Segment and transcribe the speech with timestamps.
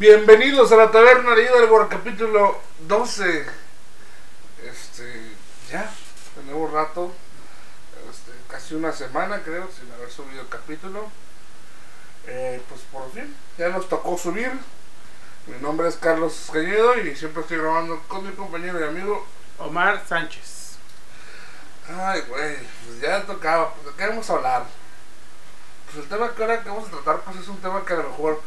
[0.00, 3.44] Bienvenidos a la taberna de Hidalgo, capítulo 12.
[4.64, 5.32] Este,
[5.70, 5.92] ya,
[6.46, 7.12] nuevo rato,
[8.10, 11.10] este, casi una semana creo, sin haber subido el capítulo.
[12.26, 14.50] Eh, pues por fin, ya nos tocó subir.
[15.46, 19.26] Mi nombre es Carlos Cañedo y siempre estoy grabando con mi compañero y amigo
[19.58, 20.76] Omar Sánchez.
[21.94, 22.56] Ay, güey,
[22.86, 24.64] pues ya tocaba, pues, ¿de qué vamos a hablar?
[25.84, 27.96] Pues el tema que ahora que vamos a tratar, pues es un tema que a
[27.96, 28.40] lo mejor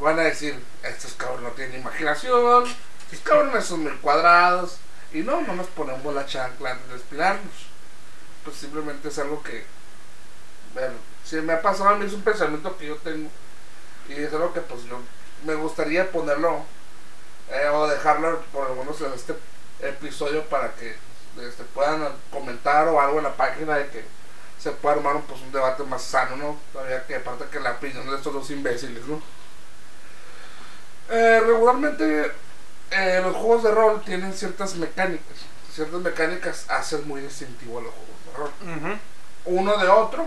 [0.00, 2.64] van a decir, estos cabrones no tienen imaginación,
[3.10, 4.78] estos cabrones son muy cuadrados,
[5.12, 7.66] y no, no nos ponemos la chancla antes de espinarnos.
[8.44, 9.64] Pues simplemente es algo que,
[10.74, 10.94] bueno,
[11.24, 13.30] si me ha pasado a mí es un pensamiento que yo tengo,
[14.08, 15.00] y es algo que pues yo
[15.44, 16.64] me gustaría ponerlo,
[17.50, 19.34] eh, o dejarlo por lo menos en este
[19.80, 20.96] episodio para que
[21.40, 24.04] este, puedan comentar o algo en la página de que
[24.58, 26.56] se pueda armar un, pues, un debate más sano, ¿no?
[26.72, 29.20] Todavía que aparte que la opinión de estos dos imbéciles, ¿no?
[31.10, 32.32] Eh, regularmente
[32.90, 35.36] eh, los juegos de rol tienen ciertas mecánicas.
[35.72, 38.98] Ciertas mecánicas hacen muy distintivo a los juegos de rol.
[39.44, 40.26] Uno de otro,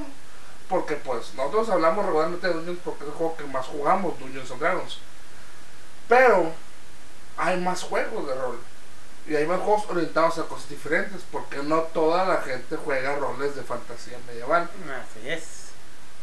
[0.68, 4.52] porque pues nosotros hablamos regularmente de Dungeons porque es el juego que más jugamos, Dungeons
[4.52, 5.00] and Dragons.
[6.08, 6.52] Pero
[7.38, 8.60] hay más juegos de rol.
[9.28, 13.56] Y hay más juegos orientados a cosas diferentes, porque no toda la gente juega roles
[13.56, 14.70] de fantasía medieval.
[14.84, 15.44] Así es.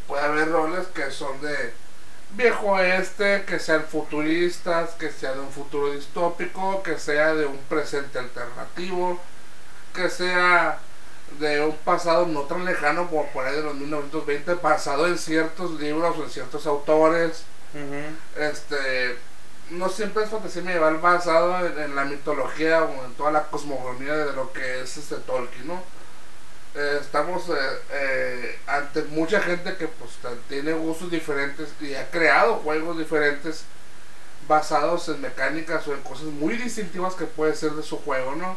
[0.06, 1.74] Puede haber roles que son de
[2.36, 7.58] viejo este, que sean futuristas, que sea de un futuro distópico, que sea de un
[7.68, 9.20] presente alternativo,
[9.94, 10.78] que sea
[11.38, 15.80] de un pasado no tan lejano como por ahí de los 1920, basado en ciertos
[15.80, 17.44] libros o en ciertos autores.
[18.38, 19.16] Este
[19.70, 24.32] no siempre es fantasía medieval basado en, la mitología o en toda la cosmogonía de
[24.34, 25.82] lo que es este Tolkien, ¿no?
[26.74, 27.52] Eh, estamos eh,
[27.90, 30.12] eh, ante mucha gente que pues
[30.48, 33.64] tiene gustos diferentes y ha creado juegos diferentes
[34.48, 38.56] basados en mecánicas o en cosas muy distintivas que puede ser de su juego, ¿no?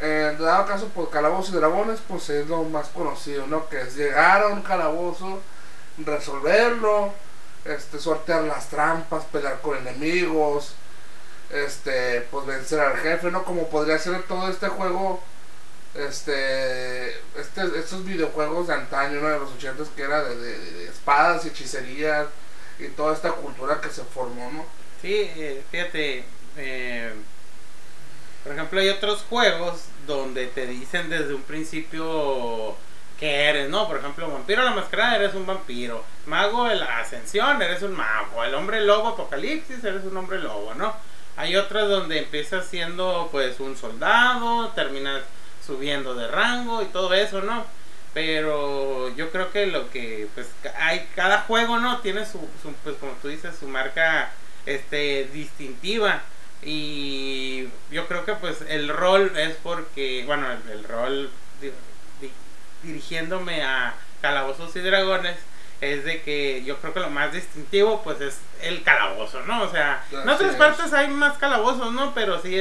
[0.00, 3.68] En dado caso, por pues, Calabozos y Dragones, pues es lo más conocido, ¿no?
[3.68, 5.40] Que es llegar a un calabozo,
[5.98, 7.12] resolverlo,
[7.66, 10.74] este, sortear las trampas, pelear con enemigos,
[11.50, 13.44] este, pues vencer al jefe, ¿no?
[13.44, 15.22] Como podría ser todo este juego,
[15.94, 19.28] este, este estos videojuegos de antaño, ¿no?
[19.28, 22.26] De los ochentas que era de, espadas y hechicerías
[22.78, 24.64] y toda esta cultura que se formó, ¿no?
[25.02, 26.24] Sí, eh, fíjate,
[26.56, 27.12] eh,
[28.44, 32.76] por ejemplo, hay otros juegos donde te dicen desde un principio
[33.18, 33.86] que eres, ¿no?
[33.86, 36.02] Por ejemplo, Vampiro la Mascarada eres un vampiro.
[36.24, 38.42] Mago de la Ascensión eres un mago.
[38.42, 40.94] El Hombre Lobo Apocalipsis eres un hombre lobo, ¿no?
[41.36, 45.22] Hay otras donde empiezas siendo pues un soldado, terminas
[45.64, 47.64] subiendo de rango y todo eso, ¿no?
[48.12, 50.48] Pero yo creo que lo que pues
[50.78, 52.00] hay cada juego, ¿no?
[52.00, 54.30] Tiene su, su pues como tú dices, su marca
[54.66, 56.22] este distintiva
[56.62, 61.30] y yo creo que pues el rol es porque bueno, el rol
[62.82, 65.36] dirigiéndome a Calabozos y Dragones
[65.80, 69.62] es de que yo creo que lo más distintivo pues es el calabozo, ¿no?
[69.62, 72.12] O sea, en otras partes hay más calabozos, ¿no?
[72.14, 72.58] Pero sí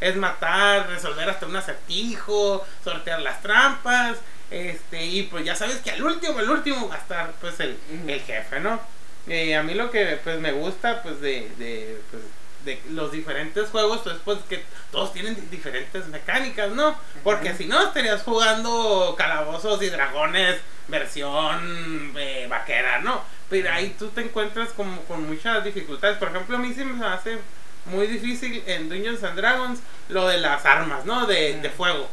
[0.00, 4.18] es, matar, resolver hasta un acertijo, sortear las trampas,
[4.50, 7.76] este, y pues ya sabes que al último, el último va a estar pues el,
[8.06, 8.80] el jefe, ¿no?
[9.26, 12.22] Eh, a mí lo que pues me gusta pues de, de pues,
[12.64, 16.96] de los diferentes juegos, pues, pues que todos tienen diferentes mecánicas, ¿no?
[17.24, 20.56] Porque si no estarías jugando calabozos y dragones
[20.88, 23.22] versión eh, vaquera, ¿no?
[23.48, 26.18] Pero ahí tú te encuentras como con muchas dificultades.
[26.18, 27.38] Por ejemplo, a mí sí me hace
[27.86, 31.26] muy difícil en Dungeons and Dragons lo de las armas, ¿no?
[31.26, 32.08] De, fuego.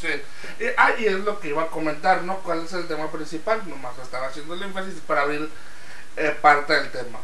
[0.00, 0.08] Sí.
[0.78, 2.38] ah, y es lo que iba a comentar, ¿no?
[2.38, 3.62] ¿Cuál es el tema principal?
[3.68, 5.48] Nomás estaba haciendo el énfasis para abrir
[6.16, 7.18] eh, parte del tema.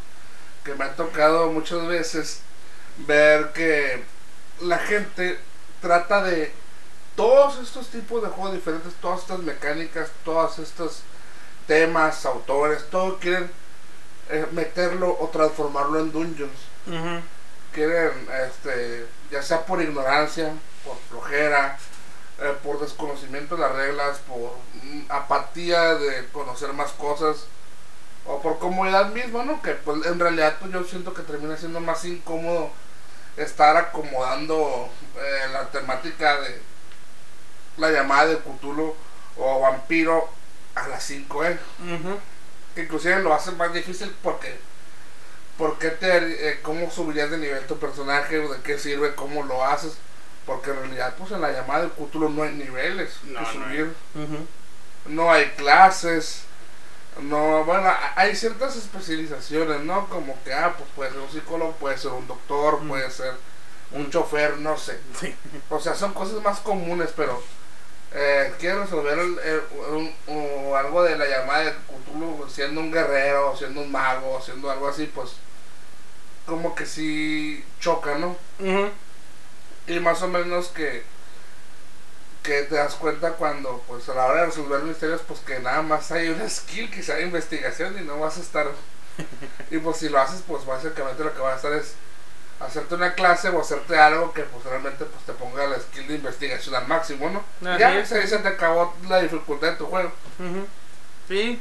[0.62, 2.42] Que me ha tocado muchas veces
[2.98, 4.02] ver que
[4.60, 5.38] la gente
[5.80, 6.52] trata de
[7.14, 11.02] todos estos tipos de juegos diferentes, todas estas mecánicas, todos estos
[11.66, 13.50] temas, autores, todo quieren
[14.28, 16.58] eh, meterlo o transformarlo en dungeons.
[17.72, 18.12] Quieren,
[18.46, 20.52] este, ya sea por ignorancia,
[20.84, 21.78] por flojera,
[22.40, 24.52] eh, por desconocimiento de las reglas, por
[24.82, 27.46] mm, apatía de conocer más cosas
[28.26, 29.62] o por comodidad misma, ¿no?
[29.62, 32.70] Que pues en realidad pues, yo siento que termina siendo más incómodo
[33.36, 36.60] estar acomodando eh, la temática de
[37.76, 38.94] la llamada de Cthulhu
[39.36, 40.28] o vampiro
[40.74, 41.58] a las 5 eh.
[42.76, 44.58] inclusive lo hace más difícil porque
[45.58, 49.98] porque te eh, cómo subirías de nivel tu personaje de qué sirve cómo lo haces
[50.46, 53.94] porque en realidad pues en la llamada de Cthulhu no hay niveles no, que subir.
[55.06, 56.45] No hay, clases
[57.22, 60.08] No, bueno, hay ciertas especializaciones, ¿no?
[60.08, 63.32] Como que, ah, pues puede ser un psicólogo, puede ser un doctor, puede ser
[63.92, 64.98] un chofer, no sé.
[65.70, 67.42] O sea, son cosas más comunes, pero
[68.12, 69.18] eh, quiere resolver
[70.26, 74.88] o algo de la llamada de Cthulhu siendo un guerrero, siendo un mago, siendo algo
[74.88, 75.32] así, pues
[76.46, 78.36] como que sí choca, ¿no?
[79.86, 81.02] Y más o menos que
[82.46, 85.82] que te das cuenta cuando pues a la hora de resolver misterios pues que nada
[85.82, 88.68] más hay una skill que sea investigación y no vas a estar
[89.70, 91.94] y pues si lo haces pues básicamente lo que va a hacer es
[92.60, 96.14] hacerte una clase o hacerte algo que pues realmente pues te ponga la skill de
[96.14, 97.78] investigación al máximo, ¿no?
[97.78, 100.12] ya se, se, te acabó la dificultad de tu juego.
[101.28, 101.60] Sí,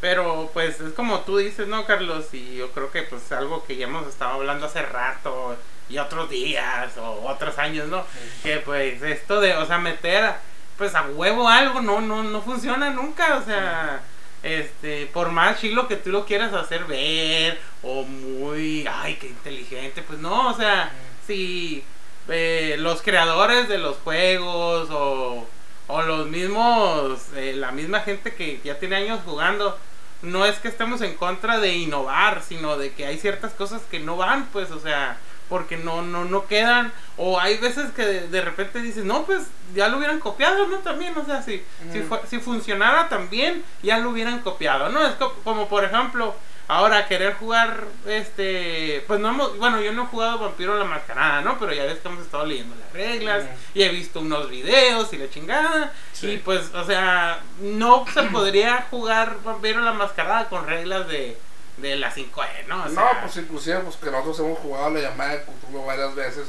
[0.00, 2.32] pero pues es como tú dices, ¿no, Carlos?
[2.32, 5.56] Y yo creo que pues algo que ya hemos estado hablando hace rato
[5.90, 8.04] y otros días o otros años, ¿no?
[8.42, 10.34] Que pues esto de, o sea, meter
[10.78, 14.00] pues a huevo algo no no no funciona nunca, o sea,
[14.42, 20.02] este, por más chilo que tú lo quieras hacer ver o muy, ay, qué inteligente,
[20.02, 20.90] pues no, o sea,
[21.26, 21.84] si
[22.28, 25.46] eh, los creadores de los juegos o,
[25.88, 29.78] o los mismos, eh, la misma gente que ya tiene años jugando,
[30.22, 34.00] no es que estemos en contra de innovar, sino de que hay ciertas cosas que
[34.00, 35.18] no van, pues, o sea,
[35.50, 36.92] porque no, no, no quedan.
[37.18, 39.42] O hay veces que de, repente dices, no, pues
[39.74, 40.78] ya lo hubieran copiado, ¿no?
[40.78, 41.62] También, o sea, si,
[41.92, 45.04] si, si funcionara también, ya lo hubieran copiado, ¿no?
[45.06, 45.14] Es
[45.44, 46.34] como, por ejemplo,
[46.68, 51.40] ahora querer jugar, este, pues no hemos, bueno, yo no he jugado Vampiro la Mascarada,
[51.40, 51.58] ¿no?
[51.58, 53.44] Pero ya ves que hemos estado leyendo las reglas
[53.74, 55.92] y he visto unos videos y la chingada.
[56.22, 61.36] Y pues, o sea, no se podría jugar Vampiro la Mascarada con reglas de
[61.80, 62.88] de la 5E, ¿no?
[62.88, 66.48] no, pues inclusive pues que nosotros hemos jugado la llamada de Cthulhu varias veces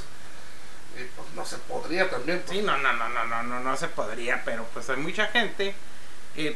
[1.00, 2.42] y pues no se podría también.
[2.46, 2.58] Pues.
[2.58, 5.74] Sí, no, no, no, no, no, no, no se podría, pero pues hay mucha gente,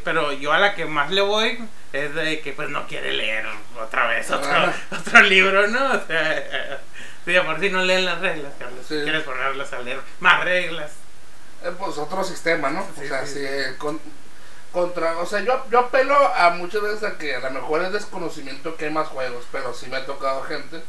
[0.03, 1.59] pero yo a la que más le voy
[1.93, 3.45] es de que pues no quiere leer
[3.81, 4.73] otra vez otro, ah.
[4.91, 5.93] otro libro, ¿no?
[5.93, 6.81] O sea,
[7.25, 10.91] sí, por si no leen las reglas, Carlos, quieres ponerlas a leer más reglas.
[11.63, 12.81] Eh, pues otro sistema, ¿no?
[12.81, 13.39] o sea, si
[13.77, 13.99] con,
[14.75, 17.93] contra, o sea, yo, yo apelo a muchas veces a que a lo mejor es
[17.93, 20.83] desconocimiento que hay más juegos, pero si me ha tocado gente,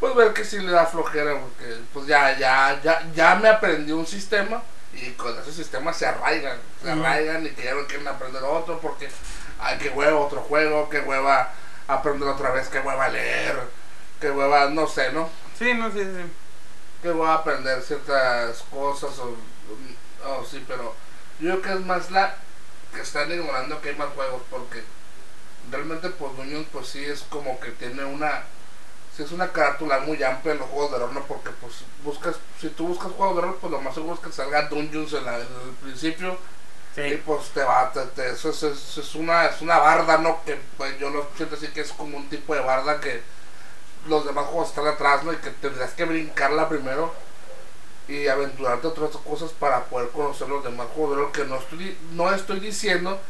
[0.00, 3.92] pues ver que sí le da flojera, porque pues ya, ya, ya, ya me aprendí
[3.92, 4.62] un sistema
[4.94, 8.80] y con ese sistema se arraigan, se arraigan y que ya no quieren aprender otro
[8.80, 9.10] porque
[9.60, 11.52] hay que hueva otro juego, que hueva
[11.88, 13.60] aprender otra vez, que hueva leer,
[14.18, 15.28] que hueva, no sé, ¿no?
[15.58, 16.32] Sí, no, sí, sí.
[17.02, 19.36] Que voy a aprender ciertas cosas o,
[20.26, 20.94] o sí, pero
[21.38, 22.34] yo creo que es más la
[22.94, 24.82] que están ignorando que hay más juegos porque
[25.70, 28.42] realmente pues Dungeons pues sí es como que tiene una
[29.16, 31.24] sí es una carátula muy amplia en los juegos de rol ¿no?
[31.24, 34.32] porque pues buscas si tú buscas juegos de rol pues lo más seguro es que
[34.32, 36.36] salga Dungeons en, el principio.
[36.96, 40.98] Y pues te va te, eso, es, es, una es una barda no que pues
[40.98, 43.22] yo lo siento así que es como un tipo de barda que
[44.06, 47.14] los demás juegos están atrás no y que tendrías que brincarla primero
[48.10, 51.30] y aventurarte otras cosas para poder conocer los demás juegos.
[51.32, 53.20] Que no estoy, no estoy diciendo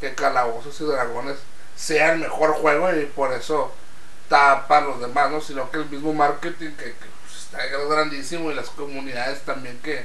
[0.00, 1.38] que Calabozos y Dragones
[1.74, 3.72] sea el mejor juego y por eso
[4.28, 5.40] tapa los demás, ¿no?
[5.40, 6.94] sino que el mismo marketing que,
[7.24, 10.04] pues, está grandísimo y las comunidades también que,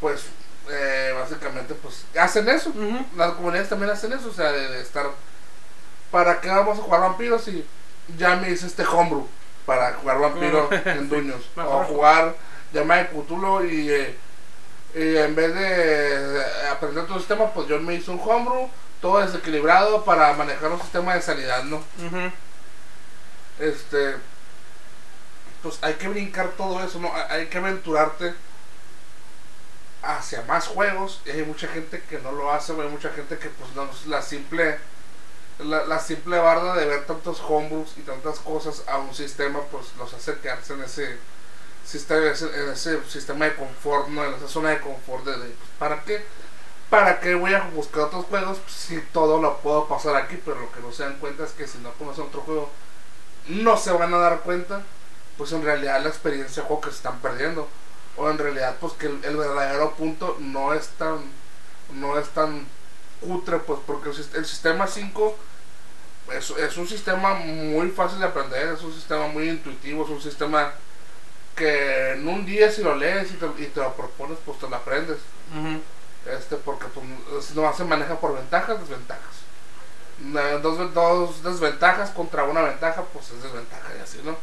[0.00, 0.26] pues,
[0.70, 2.72] eh, básicamente, pues, hacen eso.
[3.16, 5.06] Las comunidades también hacen eso, o sea, de, estar,
[6.10, 7.66] ¿para qué vamos a jugar vampiros si
[8.16, 9.26] ya me hice este homebrew
[9.66, 11.42] para jugar vampiro en Duños?
[11.56, 12.34] o jugar
[12.72, 14.16] llama de Cthulhu y, eh,
[14.94, 18.68] y, en vez de aprender otro sistema, pues yo me hice un homebrew,
[19.00, 21.82] todo desequilibrado para manejar un sistema de sanidad, ¿no?
[23.58, 24.16] Este,
[25.62, 27.12] pues hay que brincar todo eso, ¿no?
[27.28, 28.34] Hay que aventurarte
[30.02, 33.48] hacia más juegos y hay mucha gente que no lo hace, hay mucha gente que
[33.48, 34.78] pues no la simple
[35.58, 39.86] la, la, simple barda de ver tantos homebrews y tantas cosas a un sistema pues
[39.96, 41.18] los hace quedarse en ese
[41.84, 44.24] si está en ese, sistema de confort, ¿no?
[44.24, 46.24] en esa zona de confort de, pues, ¿para qué?
[46.90, 50.38] ¿Para qué voy a buscar otros juegos pues, si todo lo puedo pasar aquí?
[50.44, 52.70] Pero lo que no se dan cuenta es que si no conocen otro juego,
[53.48, 54.82] no se van a dar cuenta,
[55.38, 57.68] pues en realidad la experiencia de juego que se están perdiendo.
[58.16, 61.20] O en realidad, pues que el, verdadero punto no es tan,
[61.94, 62.66] no es tan
[63.22, 65.36] cutre, pues porque el, el sistema 5
[66.34, 70.20] es, es un sistema muy fácil de aprender, es un sistema muy intuitivo, es un
[70.20, 70.72] sistema
[71.56, 74.68] que en un día si lo lees y te, y te lo propones, pues te
[74.68, 75.18] lo aprendes.
[76.26, 79.42] Este, porque pues, no se maneja por ventajas, desventajas.
[80.62, 84.36] Dos, dos desventajas contra una ventaja, pues es desventaja y así, ¿no?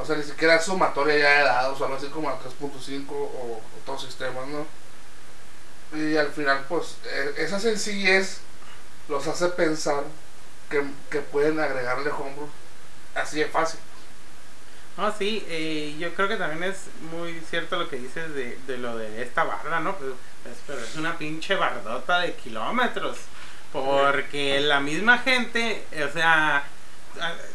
[0.00, 3.04] O sea, ni siquiera es sumatoria ya de dados o algo así como a 3.5
[3.10, 4.66] o otros sistemas, ¿no?
[5.98, 8.38] Y al final, pues, e, esa sencillez
[9.08, 10.04] los hace pensar
[10.70, 12.48] que, que pueden agregarle homebrew
[13.14, 13.80] así de fácil.
[14.96, 18.78] No, sí, eh, yo creo que también es muy cierto lo que dices de, de
[18.78, 19.96] lo de esta barda, ¿no?
[19.96, 23.18] Pues, es, pero es una pinche bardota de kilómetros.
[23.72, 26.62] Porque la misma gente, o sea,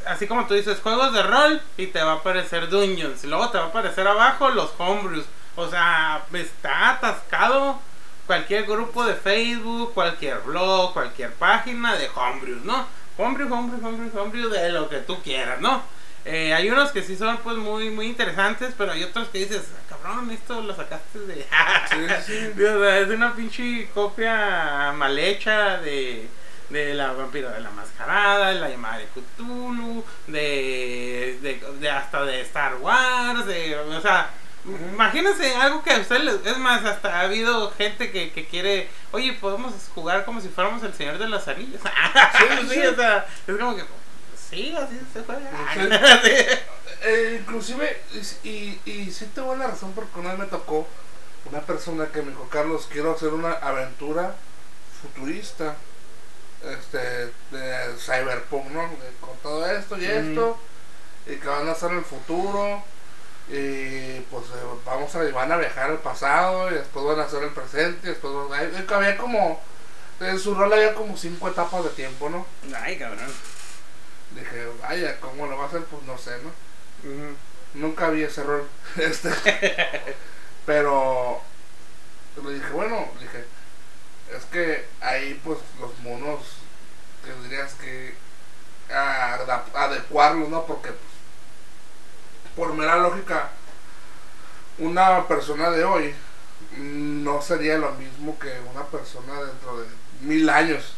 [0.08, 3.24] así como tú dices, juegos de rol y te va a aparecer Dungeons.
[3.25, 5.25] Luego te va a aparecer abajo los homebrews.
[5.56, 7.79] O sea, está atascado
[8.25, 12.86] cualquier grupo de Facebook, cualquier blog, cualquier página de homebrews, ¿no?
[13.17, 15.82] Homebrew, homebrew, homebrew, homebrew, de lo que tú quieras, ¿no?
[16.30, 19.64] Eh, hay unos que sí son pues muy muy interesantes, pero hay otros que dices,
[19.74, 21.46] ah, cabrón, esto lo sacaste de...
[23.02, 26.28] es una pinche copia mal hecha de,
[26.70, 32.42] de la vampiro de la mascarada, de la llamada de Cthulhu, de, de, hasta de
[32.42, 34.30] Star Wars, de, o sea,
[34.66, 38.90] Imagínense algo que a usted les, es más, hasta ha habido gente que, que quiere,
[39.12, 41.80] oye, podemos jugar como si fuéramos el Señor de las Anillas.
[42.38, 43.86] sí, sí, o sea, es como que
[44.50, 45.50] Sí, así se juega.
[47.04, 48.01] eh, inclusive,
[48.44, 50.88] y, y sí tengo la razón porque una vez me tocó
[51.46, 54.36] una persona que me dijo, Carlos, quiero hacer una aventura
[55.01, 55.75] futurista,
[56.63, 56.98] este,
[57.51, 58.89] de cyberpunk, ¿no?
[59.22, 60.58] Con todo esto y esto,
[61.25, 62.84] y que van a hacer el futuro,
[63.50, 67.44] y pues eh, vamos a, van a viajar al pasado, y después van a hacer
[67.44, 68.34] el presente, y después
[68.92, 69.62] había como,
[70.20, 72.46] en su rol había como cinco etapas de tiempo, ¿no?
[72.75, 73.32] Ay, cabrón.
[74.38, 75.84] Dije, vaya, ¿cómo lo va a hacer?
[75.86, 76.51] Pues no sé, ¿no?
[77.74, 78.67] Nunca vi ese rol.
[78.98, 79.29] Este.
[80.65, 81.41] Pero
[82.44, 83.46] le dije, bueno, dije,
[84.36, 86.41] es que ahí pues los monos
[87.24, 88.15] tendrías que
[89.74, 90.65] adecuarlos, ¿no?
[90.65, 91.01] Porque pues,
[92.56, 93.50] por mera lógica,
[94.77, 96.13] una persona de hoy
[96.77, 99.88] no sería lo mismo que una persona dentro de
[100.22, 100.94] mil años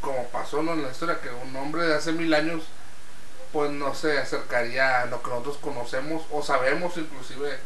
[0.00, 2.62] como pasó en la historia, que un hombre de hace mil años
[3.52, 7.58] pues no se acercaría a lo que nosotros conocemos o sabemos inclusive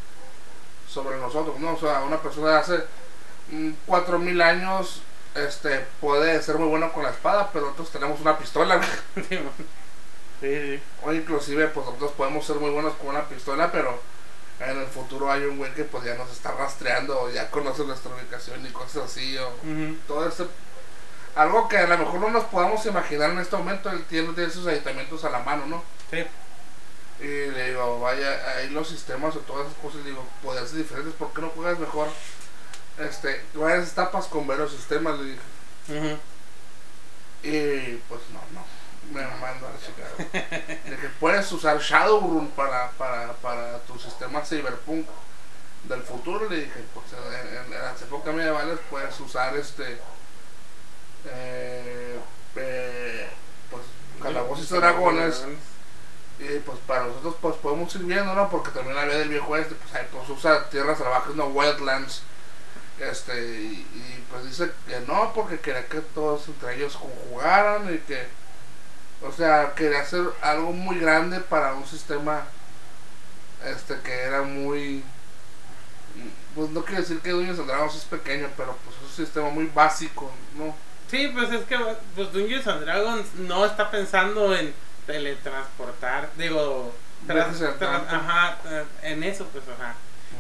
[0.88, 1.75] sobre nosotros, ¿no?
[1.75, 2.85] O sea, una persona de hace
[3.50, 5.03] mm, cuatro mil años
[5.35, 8.81] este puede ser muy bueno con la espada, pero nosotros tenemos una pistola.
[11.03, 13.99] O inclusive pues nosotros podemos ser muy buenos con una pistola, pero
[14.61, 17.85] en el futuro hay un güey que pues ya nos está rastreando o ya conoce
[17.85, 19.50] nuestra ubicación y cosas así o
[20.07, 20.45] todo ese
[21.35, 24.67] algo que a lo mejor no nos podamos imaginar en este momento, él tiene esos
[24.67, 25.83] aditamentos a la mano, ¿no?
[26.11, 26.25] Sí.
[27.21, 31.14] Y le digo, vaya, ahí los sistemas o todas esas cosas, digo, podrían ser diferentes,
[31.14, 32.09] ¿por qué no juegas mejor?
[32.99, 36.19] Este, varias etapas con varios sistemas, le dije.
[37.43, 38.64] Y pues no, no,
[39.12, 40.88] me mando a la chica.
[40.91, 45.07] de que puedes usar Shadowrun para, para, para tu sistema Cyberpunk
[45.85, 49.99] del futuro, le dije, pues en, en, hace poca vales puedes usar este
[51.26, 52.19] eh,
[52.57, 53.28] eh,
[53.71, 53.83] pues
[54.23, 55.45] calabozos y dragones.
[56.38, 59.57] Y pues para nosotros pues podemos ir viendo no porque también la vida del viejo
[59.57, 62.23] este pues ahí pues usa tierras salvajes no wetlands.
[62.99, 68.26] Este y, pues dice que no porque quería que todos entre ellos conjugaran y que
[69.23, 72.43] o sea quería hacer algo muy grande para un sistema
[73.64, 75.04] este que era muy
[76.54, 79.50] pues no quiero decir que Dungeons and Dragons es pequeño pero pues es un sistema
[79.50, 80.75] muy básico no
[81.11, 81.79] Sí, pues es que
[82.15, 84.75] pues Dungeons and Dragons no está pensando en
[85.07, 86.95] teletransportar, digo,
[87.29, 89.95] ajá, eh, en eso, pues, ajá.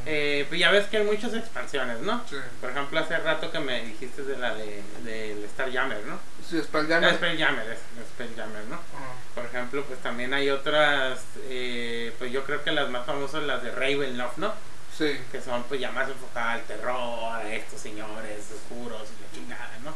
[0.06, 2.22] Eh, pues ya ves que hay muchas expansiones, ¿no?
[2.28, 2.36] Sí.
[2.60, 6.18] Por ejemplo, hace rato que me dijiste de la de del Starjammer, ¿no?
[6.46, 7.14] Sí, Spelljammer.
[7.14, 7.78] Spelljammer, es,
[8.10, 8.80] Spelljammer, ¿no?
[9.34, 13.62] Por ejemplo, pues también hay otras, eh, pues yo creo que las más famosas, las
[13.62, 14.52] de Ravenloft, ¿no?
[14.96, 15.18] Sí.
[15.32, 19.70] Que son pues ya más enfocadas al terror, a estos señores oscuros y la chingada,
[19.82, 19.94] ¿no?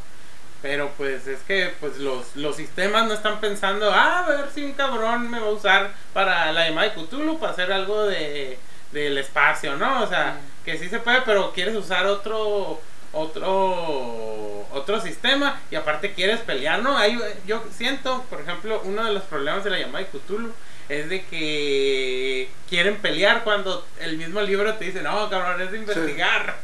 [0.60, 4.64] Pero pues es que pues los, los sistemas no están pensando, ah, a ver si
[4.64, 8.58] un cabrón me va a usar para la llamada de Cthulhu, para hacer algo de
[8.92, 10.02] del espacio, ¿no?
[10.02, 12.80] O sea, que sí se puede, pero quieres usar otro
[13.12, 16.96] otro otro sistema y aparte quieres pelear, ¿no?
[16.96, 20.52] Ahí, yo siento, por ejemplo, uno de los problemas de la llamada de Cthulhu
[20.88, 25.78] es de que quieren pelear cuando el mismo libro te dice, no, cabrón, es de
[25.78, 26.56] investigar.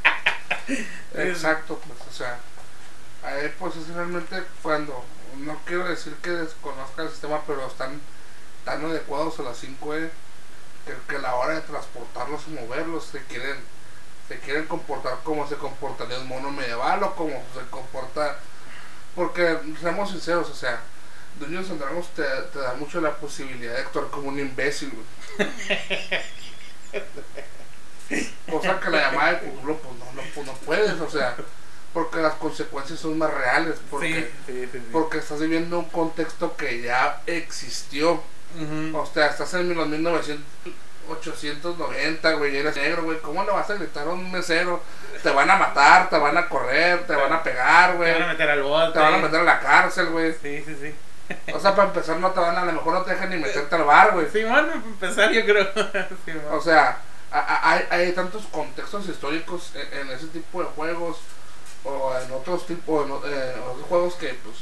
[1.15, 2.39] Exacto, pues, o sea,
[3.25, 5.05] ahí pues es realmente cuando,
[5.39, 8.01] no quiero decir que desconozca el sistema, pero están
[8.65, 10.11] tan adecuados a las 5E
[10.87, 13.57] que, que, a la hora de transportarlos y moverlos se quieren,
[14.29, 18.39] se quieren comportar como se comportaría un mono medieval o como se comporta,
[19.15, 20.81] porque seamos sinceros, o sea,
[21.41, 24.93] Dungeons and Dragons te, te da mucho la posibilidad de actuar como un imbécil,
[28.51, 31.35] Cosa que la llamada de Cthulhu, pues no, no, pues no puedes, o sea,
[31.95, 34.31] porque las consecuencias son más reales, porque,
[34.93, 38.21] porque estás viviendo un contexto que ya existió.
[38.93, 44.09] O sea, estás en los 1890, güey, eres negro, güey, ¿cómo le vas a gritar
[44.09, 44.83] a un mesero?
[45.23, 48.13] Te van a matar, te van a correr, te van a pegar, güey.
[48.13, 48.93] Te van a meter al bote.
[48.93, 50.35] Te van a meter a la cárcel, güey.
[50.43, 50.93] Sí, sí, sí.
[51.53, 53.37] O sea, para empezar no te van a, a lo mejor no te dejan ni
[53.37, 54.27] meterte al bar, güey.
[54.31, 55.69] Sí, bueno, para empezar yo creo.
[56.51, 56.99] o sea,
[57.31, 61.19] hay, hay tantos contextos históricos en, ese tipo de juegos
[61.85, 64.57] o en otros tipos, en, eh, otros juegos que pues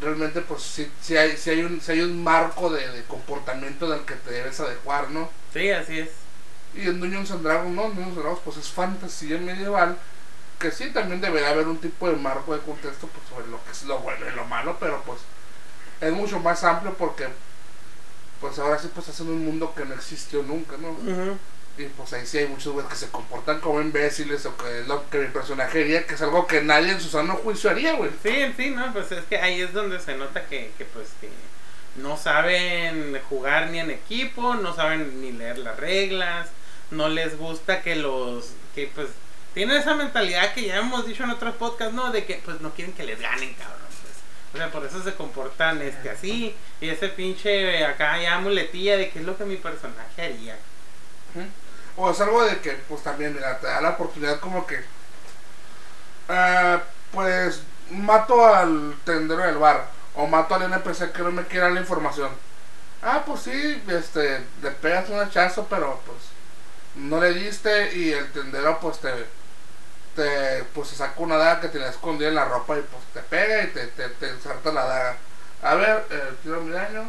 [0.00, 4.00] realmente pues si, si hay, si hay un, si hay un marco de, comportamiento del
[4.00, 5.30] que te debes adecuar, ¿no?
[5.52, 6.10] Sí, así es.
[6.74, 9.96] Y en Dungeons and Dragons, no, Dungeons and Dragons pues es fantasía medieval,
[10.58, 13.70] que sí también debería haber un tipo de marco de contexto pues sobre lo que
[13.70, 15.20] es lo bueno y lo malo, pero pues
[16.00, 17.28] es mucho más amplio porque
[18.40, 20.96] pues ahora sí pues es en un mundo que no existió nunca, ¿no?
[21.78, 24.88] Y pues ahí sí hay muchos güeyes que se comportan como imbéciles o que es
[24.88, 27.92] lo que mi personaje haría, que es algo que nadie en su sano juicio haría,
[27.94, 28.10] güey.
[28.22, 31.28] Sí, sí, no, pues es que ahí es donde se nota que, que pues que
[31.96, 36.48] no saben jugar ni en equipo, no saben ni leer las reglas,
[36.90, 39.08] no les gusta que los, que pues
[39.56, 42.10] tienen esa mentalidad que ya hemos dicho en otros podcasts, ¿no?
[42.10, 43.78] De que pues no quieren que les ganen, cabrón.
[44.02, 44.14] Pues.
[44.52, 46.54] O sea, por eso se comportan este así.
[46.78, 50.58] Y ese pinche acá ya muletilla de qué es lo que mi personaje haría.
[51.96, 54.84] O es algo de que, pues también, mira, te da la oportunidad como que.
[56.28, 56.78] Uh,
[57.12, 57.60] pues
[57.90, 59.86] mato al tendero del bar.
[60.14, 62.30] O mato al NPC que no me quiera la información.
[63.02, 66.18] Ah, pues sí, este, le pegas un hachazo, pero pues
[66.96, 69.12] no le diste y el tendero pues te,
[70.16, 73.20] te pues se saca una daga que tenía escondida en la ropa y pues te
[73.20, 75.16] pega y te, te, te la daga.
[75.62, 77.08] A ver, eh, tiro mi daño.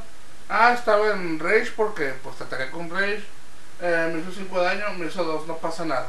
[0.50, 3.26] Ah, estaba en Rage porque pues te ataqué con Rage
[3.82, 6.08] eh, me hizo 5 de daño, me hizo 2, no pasa nada.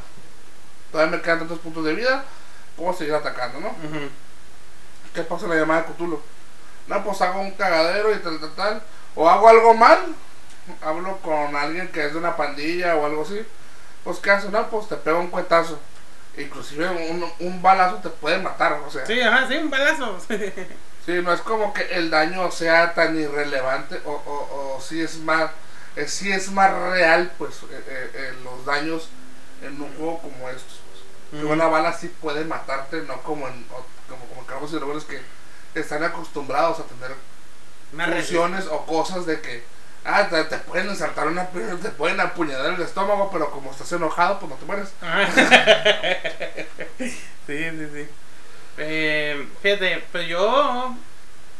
[0.91, 2.23] Todavía me quedan tantos puntos de vida,
[2.75, 3.75] puedo seguir atacando, ¿no?
[5.13, 6.21] ¿Qué pasa en la llamada de Cthulhu?
[6.87, 8.81] No, pues hago un cagadero y tal, tal, tal.
[9.15, 9.99] O hago algo mal,
[10.81, 13.45] hablo con alguien que es de una pandilla o algo así.
[14.03, 14.49] Pues, ¿qué hace?
[14.49, 15.79] No, pues te pego un cuetazo.
[16.37, 19.05] Inclusive un, un balazo te puede matar, o sea.
[19.05, 20.17] Sí, ajá, sí, un balazo.
[21.05, 25.17] sí, no es como que el daño sea tan irrelevante o, o, o si es
[25.17, 25.51] más
[25.95, 29.09] eh, si es más real pues eh, eh, los daños
[29.61, 30.79] en un juego como estos.
[31.31, 31.43] Pues.
[31.43, 33.63] una bala sí puede matarte, no como en
[34.07, 35.21] como, como Carlos y Dragones que
[35.75, 37.15] están acostumbrados a tener
[37.91, 39.63] funciones o cosas de que
[40.05, 41.47] ah, te, pueden ensartar una
[41.81, 44.89] te pueden apuñalar el estómago, pero como estás enojado, pues no te mueres.
[47.47, 48.07] sí, sí, sí.
[49.61, 50.95] fíjate, pues yo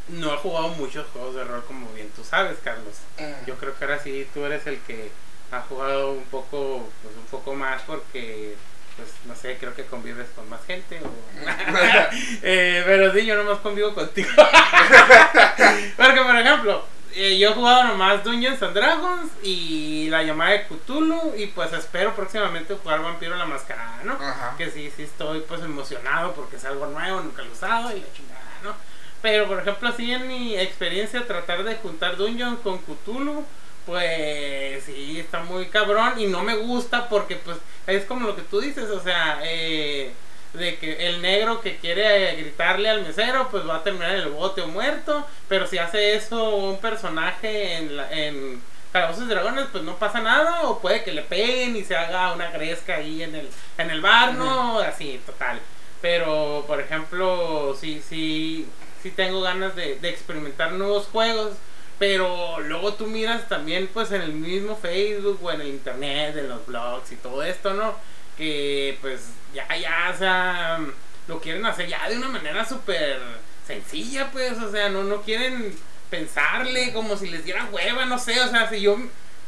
[0.10, 2.96] no he jugado muchos juegos de rol como bien tú sabes, Carlos.
[3.18, 3.46] Mm.
[3.48, 5.12] Yo creo que ahora sí tú eres el que
[5.52, 8.56] ha jugado un poco, pues un poco más porque,
[8.96, 11.00] pues no sé, creo que convives con más gente.
[12.44, 14.30] eh, pero sí, yo nomás convivo contigo.
[15.98, 20.68] porque, por ejemplo, eh, yo he jugado nomás Dungeons and Dragons y la llamada de
[20.68, 24.18] Cthulhu y pues espero próximamente jugar Vampiro la Máscara, ¿no?
[24.58, 28.02] Que sí, sí estoy pues emocionado porque es algo nuevo, nunca lo he usado y
[28.02, 28.76] la chingada, ¿no?
[29.22, 33.46] Pero por ejemplo, así en mi experiencia, tratar de juntar Dungeon con Cthulhu,
[33.86, 38.44] pues sí, está muy cabrón y no me gusta porque pues es como lo que
[38.44, 40.14] tú dices, o sea, eh,
[40.54, 44.30] de que el negro que quiere gritarle al mesero, pues va a terminar en el
[44.30, 49.68] bote o muerto, pero si hace eso un personaje en, la, en Calabozos y Dragones,
[49.72, 53.22] pues no pasa nada, o puede que le peguen y se haga una gresca ahí
[53.22, 54.80] en el, en el bar, ¿no?
[54.80, 55.60] Así, total.
[56.02, 58.68] Pero, por ejemplo, si, si
[59.02, 61.54] sí tengo ganas de, experimentar nuevos juegos.
[61.98, 66.48] Pero luego tú miras también pues en el mismo Facebook o en el internet, en
[66.48, 67.94] los blogs y todo esto, ¿no?
[68.38, 70.80] Que pues ya, ya, o sea,
[71.28, 73.20] lo quieren hacer ya de una manera súper
[73.68, 75.76] sencilla, pues, o sea, no, no quieren
[76.10, 78.98] pensarle como si les diera hueva, no sé, o sea, si yo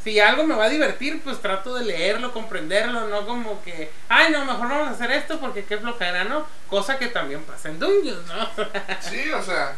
[0.04, 4.32] si algo me va a divertir, pues trato de leerlo, comprenderlo, no como que, ay,
[4.32, 6.46] no, mejor vamos a hacer esto porque qué flojera, ¿no?
[6.68, 8.50] Cosa que también pasa en Dungeons, ¿no?
[9.02, 9.76] sí, o sea,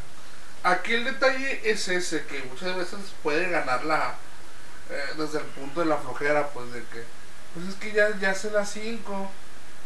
[0.63, 4.15] aquí el detalle es ese, que muchas veces puede ganar la,
[4.89, 7.03] eh, desde el punto de la flojera, pues de que,
[7.53, 9.29] pues es que ya, ya sé las 5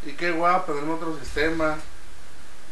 [0.06, 1.78] y qué guay, perderme otro sistema.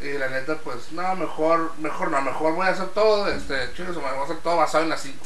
[0.01, 3.95] Y la neta, pues, no, mejor, mejor no, mejor voy a hacer todo, este, chicos,
[3.95, 5.25] voy a hacer todo basado en las 5.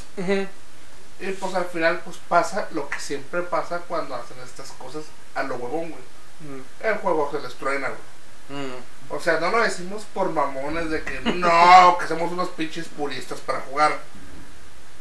[1.19, 5.03] Y pues al final pues pasa lo que siempre pasa cuando hacen estas cosas
[5.35, 6.01] a lo huevón, güey.
[6.41, 6.61] Mm.
[6.81, 8.61] El juego se les truena, güey.
[8.61, 8.75] Mm.
[9.09, 13.39] O sea, no lo decimos por mamones de que no, que somos unos pinches puristas
[13.41, 13.99] para jugar.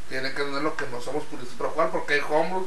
[0.09, 2.67] Tienen que tener lo que no somos puristas para jugar porque hay homebrews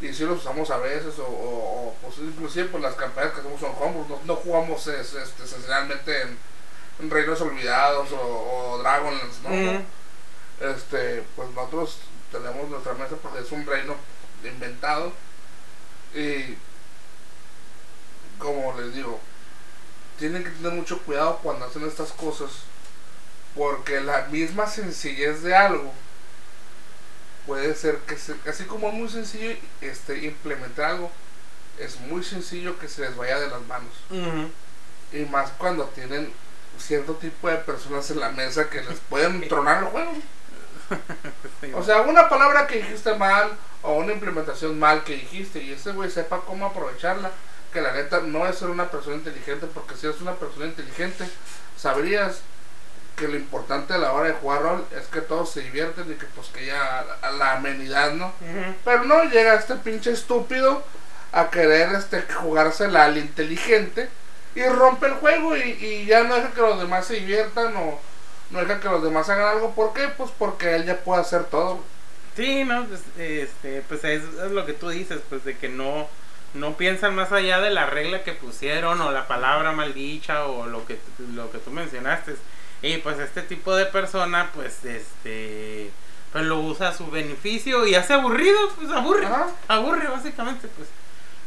[0.00, 3.60] y si los usamos a veces o, o, pues inclusive pues las campañas que hacemos
[3.60, 4.08] son homebrews.
[4.08, 6.38] No, no jugamos es, este, esencialmente en,
[7.10, 10.68] Reinos Olvidados o, Dragonlance, ¿no?
[10.68, 11.98] Este, pues nosotros
[12.32, 13.94] tenemos nuestra mesa porque es un reino
[14.42, 15.12] inventado.
[16.14, 16.56] Y
[18.38, 19.20] como les digo,
[20.18, 22.50] tienen que tener mucho cuidado cuando hacen estas cosas
[23.54, 25.92] porque la misma sencillez de algo
[27.46, 28.16] puede ser que
[28.48, 31.10] así como es muy sencillo este implementar algo
[31.78, 33.92] es muy sencillo que se les vaya de las manos.
[35.12, 36.32] Y más cuando tienen
[36.78, 40.12] cierto tipo de personas en la mesa que les pueden tronar el juego
[41.74, 43.50] o sea una palabra que dijiste mal
[43.82, 47.30] o una implementación mal que dijiste y ese güey sepa cómo aprovecharla
[47.72, 51.28] que la neta no es ser una persona inteligente porque si eres una persona inteligente
[51.76, 52.42] sabrías
[53.16, 56.14] que lo importante a la hora de jugar rol es que todos se divierten y
[56.14, 57.04] que pues que ya
[57.38, 58.32] la, amenidad, ¿no?
[58.84, 60.82] Pero no llega este pinche estúpido
[61.32, 64.08] a querer este jugársela al inteligente
[64.54, 67.98] y rompe el juego y, ya no deja que los demás se diviertan o
[68.52, 69.74] no deja que los demás hagan algo.
[69.74, 70.08] ¿Por qué?
[70.16, 71.80] Pues porque él ya puede hacer todo.
[72.36, 76.06] Sí, no, pues, este, pues es, lo que tú dices, pues de que no,
[76.54, 80.86] no piensan más allá de la regla que pusieron o la palabra maldicha o lo
[80.86, 80.98] que,
[81.34, 82.36] lo que tú mencionaste.
[82.82, 85.90] Y pues este tipo de persona, pues este,
[86.32, 89.26] pues lo usa a su beneficio y hace aburrido, pues aburre,
[89.68, 90.88] aburre básicamente, pues.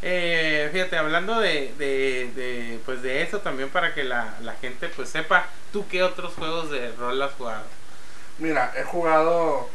[0.02, 5.10] Eh, fíjate, hablando de, de, pues de eso también para que la, la gente pues
[5.10, 7.64] sepa, ¿tú qué otros juegos de rol has jugado?
[8.38, 9.70] Mira, he jugado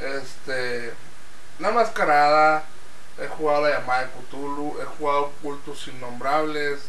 [0.00, 0.92] este
[1.58, 2.64] La Mascarada,
[3.18, 6.80] he jugado la llamada de Cthulhu, he jugado Cultos Innombrables,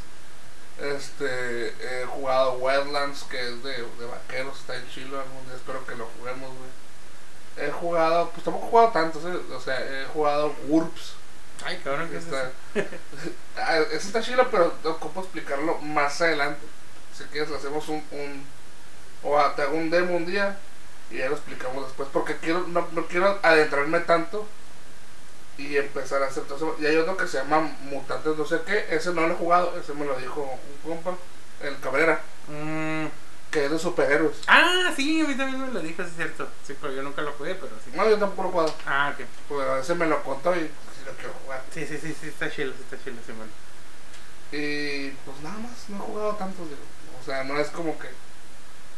[0.80, 1.70] este,
[2.02, 5.96] he jugado Wetlands, que es de, de vaqueros, está en Chile, algún día espero que
[5.96, 7.68] lo juguemos, güey.
[7.68, 9.40] He jugado, pues tampoco he jugado tantos, ¿eh?
[9.54, 11.14] o sea, he jugado Wurps.
[11.66, 12.52] Ay, cabrón, que está.
[13.58, 16.66] ah, ese está chilo, pero puedo explicarlo más adelante.
[17.18, 18.04] Si quieres, hacemos un.
[18.12, 18.46] un
[19.22, 20.58] o te hago un demo un día
[21.12, 22.08] y ya lo explicamos después.
[22.14, 24.48] Porque quiero no, no quiero adentrarme tanto
[25.60, 26.76] y empezar a hacer todo eso.
[26.80, 29.78] Y hay otro que se llama Mutantes no sé qué, ese no lo he jugado,
[29.78, 31.18] ese me lo dijo un compa,
[31.62, 33.06] el Cabrera, mm.
[33.52, 34.38] Que es de superhéroes.
[34.48, 36.48] Ah, sí, a mí también me lo dijo, es cierto.
[36.66, 37.92] Sí, pero yo nunca lo jugué, pero sí.
[37.96, 38.76] No, yo tampoco lo jugado.
[38.86, 39.26] Ah, ok.
[39.48, 41.64] Pues ese me lo contó y sí lo quiero jugar.
[41.74, 43.52] Sí, sí, sí, sí, está chido, está chido, sí, bueno.
[44.52, 48.08] Y pues nada más, no he jugado tanto, o sea, no es como que,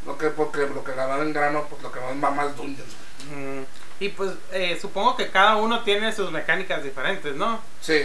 [0.05, 2.93] lo que, porque lo que ganó en grano, pues lo que más va más dungeons.
[3.29, 3.63] Mm.
[3.99, 7.61] Y pues eh, supongo que cada uno tiene sus mecánicas diferentes, ¿no?
[7.81, 8.01] Sí.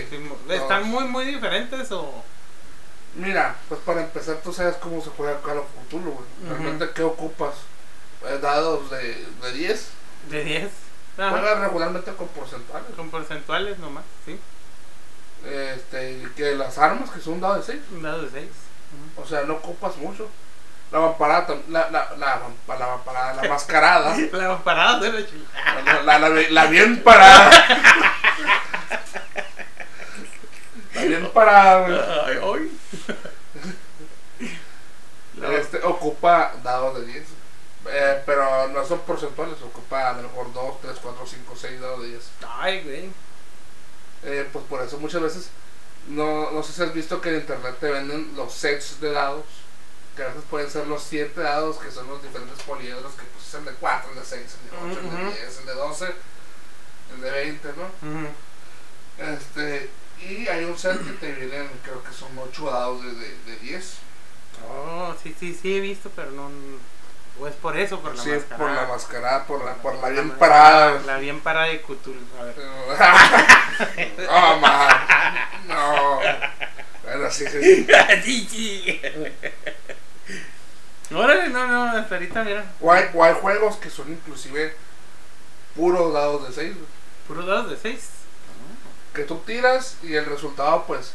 [0.48, 2.24] ¿Están muy, muy diferentes o...?
[3.16, 6.26] Mira, pues para empezar tú sabes cómo se juega Call of Cthulhu, güey.
[6.50, 7.54] Realmente, ¿qué ocupas?
[8.26, 9.88] Eh, dados de, de 10.
[10.30, 10.70] De 10.
[11.16, 12.88] Juegas regularmente con porcentuales.
[12.94, 14.38] Con porcentuales nomás, sí.
[15.46, 17.80] Este, que las armas que son un dado de 6.
[17.92, 18.48] Un dado de 6.
[19.16, 20.28] O sea, no ocupas mucho.
[20.92, 24.16] La vamparada, la, la, la, la, la mascarada.
[24.32, 25.26] la vamparada de
[25.84, 27.50] la, la, la, la bien parada.
[30.94, 32.70] la bien parada, Ay, hoy.
[35.52, 37.24] Este ocupa dados de 10.
[37.88, 42.02] Eh, pero no son porcentuales, ocupa a lo mejor 2, 3, 4, 5, 6 dados
[42.02, 42.22] de 10.
[42.48, 43.10] Ay, güey.
[44.24, 45.50] Eh, pues por eso muchas veces,
[46.08, 49.44] no, no sé si has visto que en internet te venden los sets de dados
[50.16, 53.46] que a veces pueden ser los 7 dados, que son los diferentes poliedros, que pues
[53.46, 55.74] es el de 4, el de 6, el de 8, el de 10, el de
[55.74, 56.14] 12,
[57.14, 57.84] el de 20, ¿no?
[59.18, 63.36] Este, y hay un set que te vienen, creo que son 8 dados de, de,
[63.44, 63.94] de 10.
[64.68, 66.50] Oh, sí, sí, sí he visto, pero no...
[67.38, 68.56] O es por eso, por la sí, mascarada.
[68.56, 71.02] por la mascarada, por la, por la bien parada.
[71.04, 72.24] La bien parada de Cthulhu.
[72.40, 72.54] A ver.
[74.30, 74.88] oh, man.
[75.68, 76.20] No.
[77.04, 77.86] Bueno, sí, sí.
[78.24, 79.02] sí, sí.
[81.14, 82.64] Órale, no, no, hasta ahorita mira.
[82.80, 84.74] O hay, o hay juegos que son inclusive
[85.74, 86.76] puros dados de 6.
[87.28, 88.08] ¿Puros dados de 6?
[89.14, 91.12] Que tú tiras y el resultado, pues,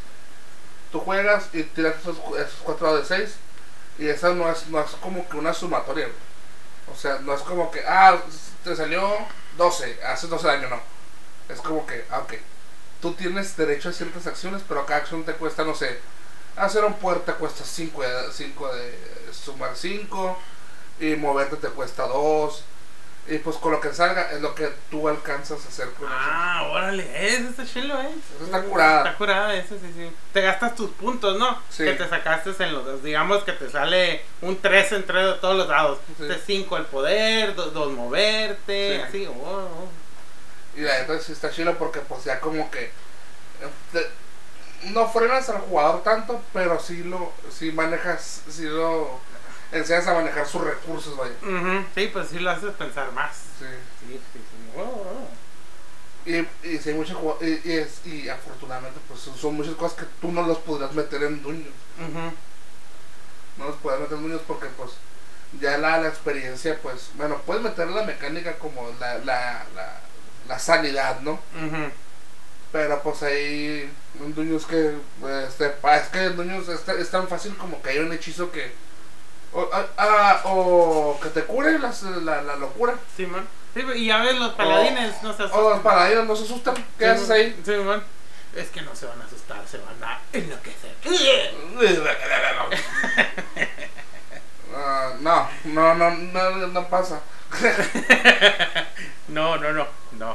[0.91, 3.36] tú juegas y tiras esos, esos 4 dados de 6
[3.99, 6.08] y esa no es, no es como que una sumatoria.
[6.91, 8.17] O sea, no es como que, ah,
[8.63, 9.10] te salió
[9.58, 10.82] 12, hace 12 daño, no.
[11.49, 12.34] Es como que, ah, ok,
[13.01, 15.99] tú tienes derecho a ciertas acciones, pero cada acción te cuesta, no sé,
[16.56, 18.99] hacer un puerta cuesta 5 de, 5 de
[19.32, 20.38] sumar 5
[20.99, 22.63] y moverte te cuesta 2
[23.27, 26.67] y pues con lo que salga es lo que tú alcanzas a hacer con Ah,
[26.71, 28.10] órale, eso está chilo, eh.
[28.36, 28.97] Eso está curada.
[28.99, 30.12] Está curada, eso sí, sí.
[30.34, 31.62] Te gastas tus puntos, ¿no?
[31.69, 31.84] Sí.
[31.84, 35.99] Que te sacaste en los digamos que te sale un 3 entre todos los dados.
[36.45, 39.89] 5 el poder, 2 moverte, así, oh, oh.
[40.75, 42.91] Y la entonces está chilo porque pues ya como que
[44.86, 49.19] no frenas al jugador tanto, pero sí lo sí manejas, sí lo
[49.71, 51.34] enseñas a manejar sus recursos, vaya.
[51.95, 53.36] Sí, pues sí lo haces pensar más.
[53.60, 53.65] Sí.
[54.07, 54.77] Sí, sí, sí.
[54.77, 55.29] Oh, oh.
[56.25, 59.97] Y, y, sí, hay muchas ju- y, y es, y afortunadamente, pues son, muchas cosas
[59.99, 61.75] que tú no las podrás meter en Dungeons.
[61.99, 62.34] Ujú.
[63.57, 64.91] No las podrás meter en Dungeons porque, pues,
[65.60, 69.99] ya la, la experiencia, pues, bueno, puedes meter la mecánica como la, la, la,
[70.47, 71.31] la sanidad, ¿no?
[71.34, 71.91] Ujú.
[72.71, 74.95] Pero pues ahí en Dungeons que
[75.45, 78.71] este, es que en Dungeons es, es tan fácil como que hay un hechizo que
[79.53, 83.47] o, ah, ah, o que te cure las- la, la locura Simón.
[83.73, 85.81] Sí, y ya ves, los paladines no se o los asustan.
[85.83, 87.61] paladines no se asustan ¿qué haces ahí?
[87.65, 88.03] Simón.
[88.55, 90.91] Es que no se van a asustar, se van a enloquecer.
[94.73, 97.19] Ah, no, no, no, no, no pasa
[99.27, 100.31] No, no, no, no.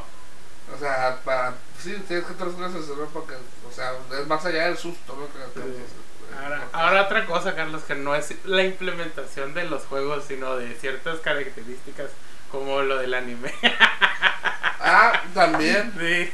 [0.75, 4.67] o sea para sí tienes que tener una asesoría porque o sea es más allá
[4.67, 5.27] del susto ¿no?
[5.29, 6.06] Que- que-
[6.43, 10.75] Ahora, ahora otra cosa, Carlos, que no es la implementación de los juegos, sino de
[10.75, 12.11] ciertas características
[12.51, 13.53] como lo del anime.
[14.81, 16.33] ah también Sí.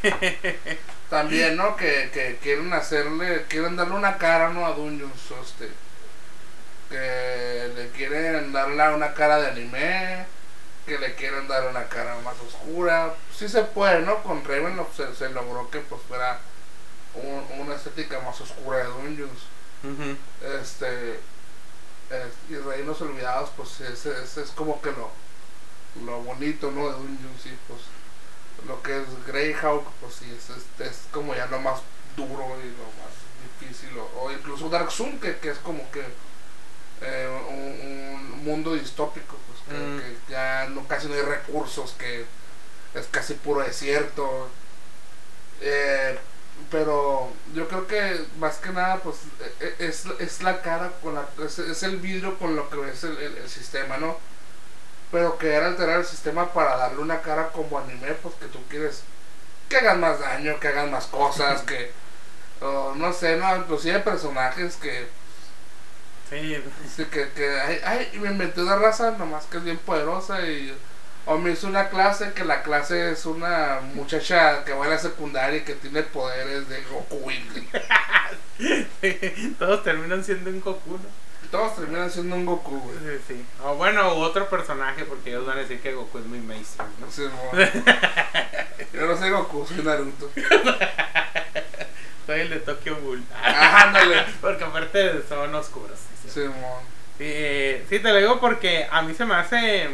[1.09, 1.77] También, ¿no?
[1.77, 4.65] Que, que quieren hacerle, quieren darle una cara, ¿no?
[4.67, 5.69] A Dungeons, este.
[6.89, 10.27] Que le quieren darle una cara de anime,
[10.87, 13.15] que le quieren dar una cara más oscura.
[13.37, 14.23] Sí se puede, ¿no?
[14.23, 16.39] Con Raven se, se logró que pues fuera
[17.15, 19.52] un- una estética más oscura de Dungeons.
[20.63, 21.15] Este.
[21.15, 25.11] es- y Reinos Olvidados, pues es, es, es como que lo,
[26.05, 26.87] lo bonito, ¿no?
[26.89, 27.81] De Dungeons, sí, pues
[28.67, 31.81] lo que es Greyhawk, pues sí, es, es, es como ya lo más
[32.17, 33.13] duro y lo más
[33.61, 36.05] difícil, o, o incluso Dark Sun, que, que es como que
[37.01, 39.99] eh, un, un mundo distópico, pues que, Mm.
[39.99, 42.27] que ya no, casi no hay recursos, que
[42.95, 44.49] es casi puro desierto.
[45.61, 46.19] Eh,
[46.71, 49.17] pero yo creo que más que nada, pues
[49.61, 52.89] e- e- es, es la cara, con la, es, es el vidrio con lo que
[52.91, 54.17] es el, el- el sistema, ¿no?
[55.11, 59.03] Pero querer alterar el sistema para darle una cara como anime, pues que tú quieres
[59.69, 61.93] que hagan más daño, que hagan más cosas, que
[62.61, 65.09] o no sé, no, inclusive personajes que
[66.31, 66.63] Sí.
[66.97, 70.75] sí, que, que ay, ay, me inventé una raza nomás que es bien poderosa y
[71.27, 74.99] o me hizo una clase que la clase es una muchacha que va a la
[74.99, 77.31] secundaria y que tiene poderes de Goku
[79.59, 81.23] Todos terminan siendo un Goku, ¿no?
[81.53, 82.97] todos terminan siendo un Goku, güey.
[82.99, 83.45] Sí, sí.
[83.63, 86.91] O bueno, u otro personaje, porque ellos van a decir que Goku es muy mainstream,
[86.99, 87.11] ¿no?
[87.11, 87.25] Sí.
[88.95, 90.31] Yo no soy Goku, soy Naruto.
[92.25, 93.21] Soy el de Tokyo Ghoul.
[93.43, 94.25] Ándale.
[94.41, 95.99] porque aparte son oscuros.
[96.23, 96.31] sí.
[96.31, 96.41] Sí,
[97.19, 99.91] eh, sí, te lo digo porque a mí se me hace.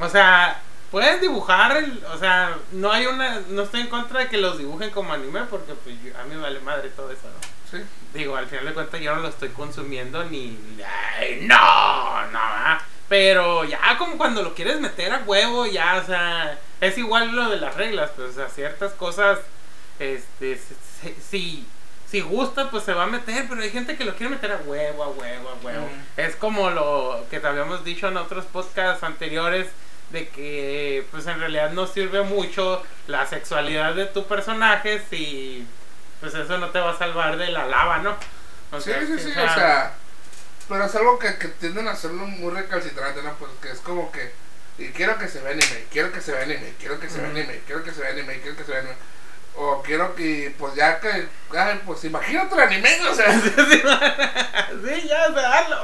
[0.00, 0.60] O sea,
[0.90, 3.40] puedes dibujar, el- o sea, no hay una.
[3.48, 6.34] No estoy en contra de que los dibujen como anime porque pues, yo- a mí
[6.34, 7.48] me vale madre todo eso, ¿no?
[7.70, 7.84] Sí.
[8.14, 10.58] Digo, al final de cuentas yo no lo estoy consumiendo ni.
[11.18, 12.40] ay, no, no.
[13.08, 17.48] Pero ya como cuando lo quieres meter a huevo, ya, o sea, es igual lo
[17.50, 19.38] de las reglas, pues, o sea, ciertas cosas,
[19.98, 20.60] este,
[21.28, 21.66] si,
[22.08, 24.56] si, gusta, pues se va a meter, pero hay gente que lo quiere meter a
[24.64, 25.88] huevo, a huevo, a huevo.
[26.16, 29.68] Es como lo que te habíamos dicho en otros podcasts anteriores,
[30.10, 35.66] de que, pues, en realidad no sirve mucho la sexualidad de tu personaje si
[36.20, 38.16] pues eso no te va a salvar de la lava, ¿no?
[38.72, 39.94] O Sí, sea, sí, sí, o sea,
[40.68, 43.34] pero es algo que, que tienden a hacerlo muy recalcitrante, ¿no?
[43.34, 44.32] Pues que es como que,
[44.78, 47.30] y quiero que se vea anime, quiero que se vea anime, quiero que se vea
[47.30, 48.96] anime, quiero que se vea anime, quiero que se vea anime.
[49.56, 53.32] O quiero que, pues ya que, ay, pues imagínate el anime, o sea.
[53.40, 55.76] sí, ya, o sea, hazlo.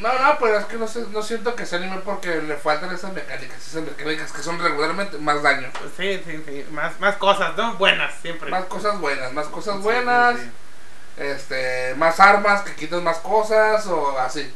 [0.00, 2.92] No, no, pero es que no, sé, no siento que sea anime porque le faltan
[2.94, 5.68] esas mecánicas, esas mecánicas que son regularmente más daño.
[5.96, 7.74] Sí, sí, sí, más, más cosas, ¿no?
[7.74, 8.50] Buenas, siempre.
[8.50, 11.22] Más cosas buenas, más cosas Sí, buenas, sí, sí.
[11.22, 14.52] este, más armas que quitan más cosas o así.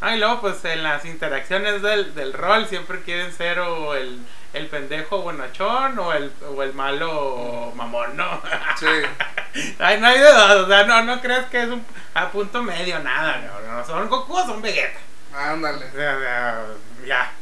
[0.00, 4.18] Ah, y luego, pues en las interacciones del, del rol siempre quieren ser o el,
[4.54, 8.40] el pendejo buenachón o el, o el malo mamón, ¿no?
[8.78, 8.86] Sí.
[9.78, 11.84] Ay, no hay de dos, o sea, no, no creas que es un
[12.14, 14.98] a punto medio, nada, no, no, son Goku o son Vegeta.
[15.34, 16.64] Ándale, O sea, o sea,
[17.06, 17.32] ya,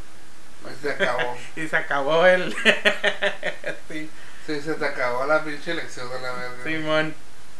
[0.67, 1.37] ahí se acabó.
[1.57, 2.55] y se acabó el...
[3.89, 4.11] sí.
[4.47, 6.65] Sí, se te acabó la pinche lección de la verga.
[6.65, 7.15] Simón.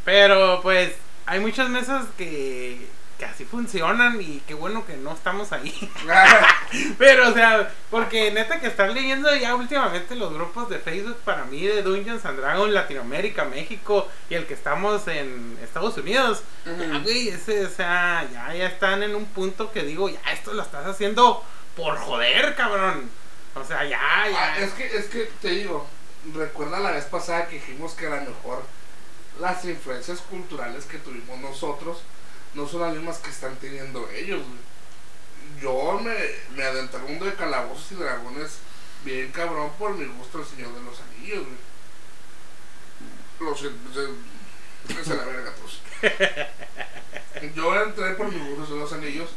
[0.07, 0.95] Pero pues
[1.27, 5.91] hay muchas mesas que, que así funcionan y qué bueno que no estamos ahí.
[6.99, 11.45] Pero o sea, porque neta que estar leyendo ya últimamente los grupos de Facebook para
[11.45, 16.43] mí de Dungeons and Dragons Latinoamérica, México y el que estamos en Estados Unidos.
[16.65, 20.53] Ya, güey, ese, o sea, ya, ya están en un punto que digo, ya esto
[20.53, 21.43] lo estás haciendo
[21.77, 23.11] por joder, cabrón.
[23.57, 24.55] O sea, ya, ya.
[24.55, 25.89] Ah, es que, es que te digo,
[26.35, 28.63] recuerda la vez pasada que dijimos que a lo mejor
[29.41, 32.03] las influencias culturales que tuvimos nosotros
[32.55, 35.63] no son las mismas que están teniendo ellos, güey.
[35.63, 36.17] yo me,
[36.57, 38.59] me adentré al mundo de calabozos y dragones
[39.05, 41.69] bien cabrón por mi gusto el Señor de los Anillos, güey.
[43.41, 45.81] Los se, la verga todos.
[47.55, 49.31] Yo entré por mi gusto de los anillos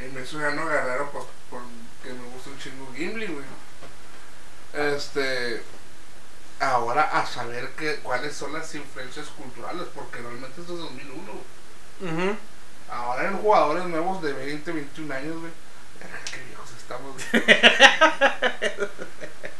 [0.00, 3.44] y me hizo no Guerrero pues porque me gusta un chingo Gimli, güey.
[4.72, 5.62] Este
[6.58, 11.32] ahora a saber que, cuáles son las influencias culturales, porque realmente es de 2001.
[12.00, 12.36] Uh
[12.90, 15.52] Ahora en jugadores nuevos de 20, 21 años, güey.
[16.30, 17.16] Qué viejos estamos,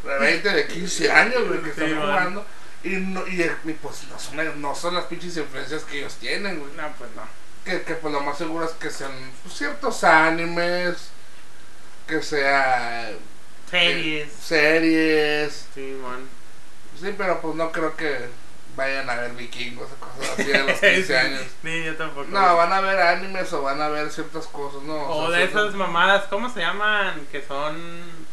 [0.05, 2.45] De 20, de 15 años, güey, que están jugando.
[2.83, 6.73] Y, no, y, pues no son, no son las pinches influencias que ellos tienen, güey.
[6.75, 7.23] No, pues no.
[7.65, 11.09] Que, que pues lo más seguro es que sean pues, ciertos animes,
[12.07, 13.11] que sea...
[13.71, 14.31] Series.
[14.33, 15.67] series.
[15.75, 16.29] Sí, man.
[17.01, 18.29] Sí, pero pues no creo que
[18.77, 21.43] vayan a ver vikingos o cosas así de los 15 años.
[21.63, 22.27] Ni yo tampoco.
[22.31, 24.95] No, van a ver animes o van a ver ciertas cosas, ¿no?
[24.95, 27.27] O, de esas mamadas, ¿cómo se llaman?
[27.31, 28.25] Que son.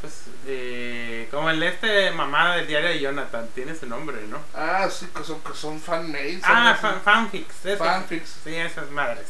[0.00, 4.38] Pues, eh, como el este mamada del diario de Jonathan, tiene su nombre, ¿no?
[4.54, 6.42] Ah, sí, que son, que son fanmates.
[6.44, 7.56] Ah, fan, fanfics.
[7.76, 8.36] Fanfics.
[8.44, 9.26] Sí, esas madres.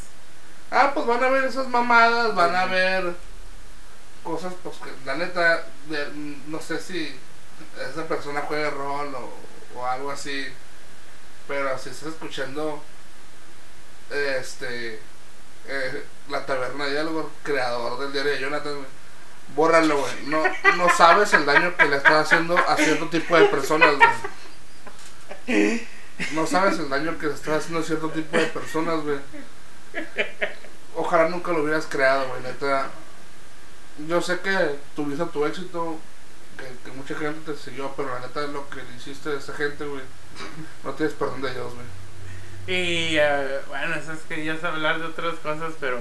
[0.71, 3.15] Ah, pues van a ver esas mamadas, van a ver
[4.23, 5.65] cosas, pues que la neta,
[6.49, 7.17] no sé si
[7.91, 9.48] esa persona juega rol o,
[9.87, 10.47] algo así.
[11.47, 12.83] Pero si estás escuchando
[14.11, 15.01] este
[15.67, 18.87] eh, la taberna de diálogo, creador del diario de Jonathan,
[19.55, 20.27] bórralo, güey.
[20.27, 20.43] No,
[20.77, 25.87] no sabes el daño que le estás haciendo a cierto tipo de personas, güey.
[26.33, 29.19] No sabes el daño que le estás haciendo a cierto tipo de personas, güey.
[30.97, 32.89] Ojalá nunca lo hubieras creado, güey, neta.
[34.07, 35.99] Yo sé que tuviste tu éxito,
[36.59, 39.85] que, mucha gente te siguió, pero la neta lo que le hiciste a esa gente,
[39.85, 40.03] güey,
[40.85, 41.87] no tienes perdón de Dios, güey.
[42.69, 46.01] Y uh, bueno, eso es que ya es hablar de otras cosas, pero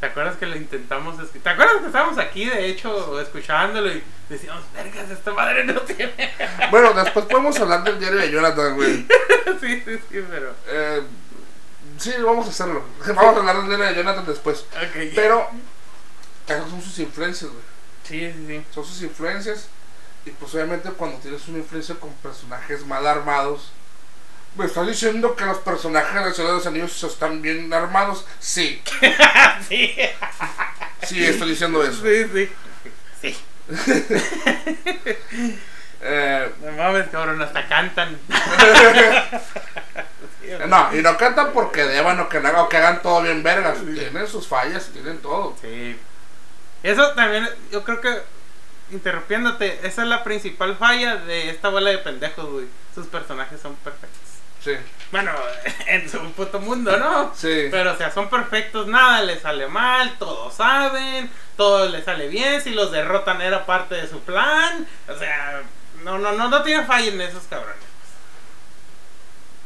[0.00, 1.16] ¿te acuerdas que lo intentamos?
[1.30, 6.32] ¿Te acuerdas que estábamos aquí, de hecho, escuchándolo y decíamos, vergas, esta madre no tiene?
[6.72, 9.06] Bueno, después podemos hablar del diario de Jonathan, güey.
[9.60, 10.54] sí, sí, sí, pero...
[10.66, 11.02] Eh,
[11.98, 12.82] sí, vamos a hacerlo.
[13.06, 14.66] Vamos a hablar del diario de Jonathan después.
[14.90, 15.12] Okay.
[15.14, 15.48] Pero,
[16.48, 17.62] esas son sus influencias, güey.
[18.02, 18.64] Sí, sí, sí.
[18.74, 19.68] Son sus influencias.
[20.24, 23.72] Y pues obviamente cuando tienes una influencia con personajes mal armados,
[24.56, 28.24] ¿me estás diciendo que los personajes de Ciudad de los Anillos están bien armados?
[28.38, 28.80] Sí.
[29.68, 29.94] sí.
[31.02, 32.02] Sí, estoy diciendo eso.
[32.02, 32.48] Sí, sí.
[33.20, 33.36] Sí.
[36.02, 38.16] eh, no mames, cabrón, hasta cantan.
[40.68, 43.78] no, y no cantan porque deban o que, o que hagan todo bien vergas.
[43.78, 45.56] Tienen sus fallas, tienen todo.
[45.60, 45.98] Sí.
[46.82, 48.22] Eso también, yo creo que
[48.92, 52.66] interrumpiéndote, esa es la principal falla de esta bola de pendejos, güey.
[52.94, 54.20] Sus personajes son perfectos.
[54.62, 54.72] Sí.
[55.10, 55.32] Bueno,
[55.86, 57.34] en su puto mundo, ¿no?
[57.34, 57.68] Sí.
[57.70, 62.60] Pero, o sea, son perfectos, nada les sale mal, todos saben, todo les sale bien,
[62.60, 64.86] si los derrotan era parte de su plan.
[65.08, 65.62] O sea,
[66.04, 67.76] no, no, no, no tiene falla en esos cabrones.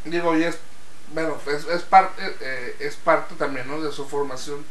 [0.04, 0.58] Digo, y es,
[1.12, 3.80] bueno, es, es parte, eh, es parte también, ¿no?
[3.80, 4.64] De su formación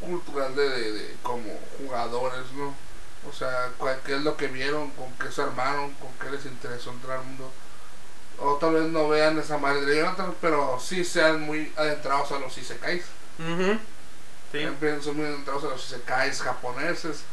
[0.00, 2.85] cultural de, de, de como jugadores, ¿no?
[3.28, 3.70] O sea,
[4.04, 7.24] qué es lo que vieron, con qué se armaron, con qué les interesó entrar al
[7.24, 7.50] mundo.
[8.38, 12.38] O tal vez no vean esa madre de Jonathan, pero sí sean muy adentrados a
[12.38, 13.04] los isekais.
[13.38, 13.78] Uh
[14.52, 14.66] sí.
[15.02, 17.24] Son muy adentrados a los isekais japoneses.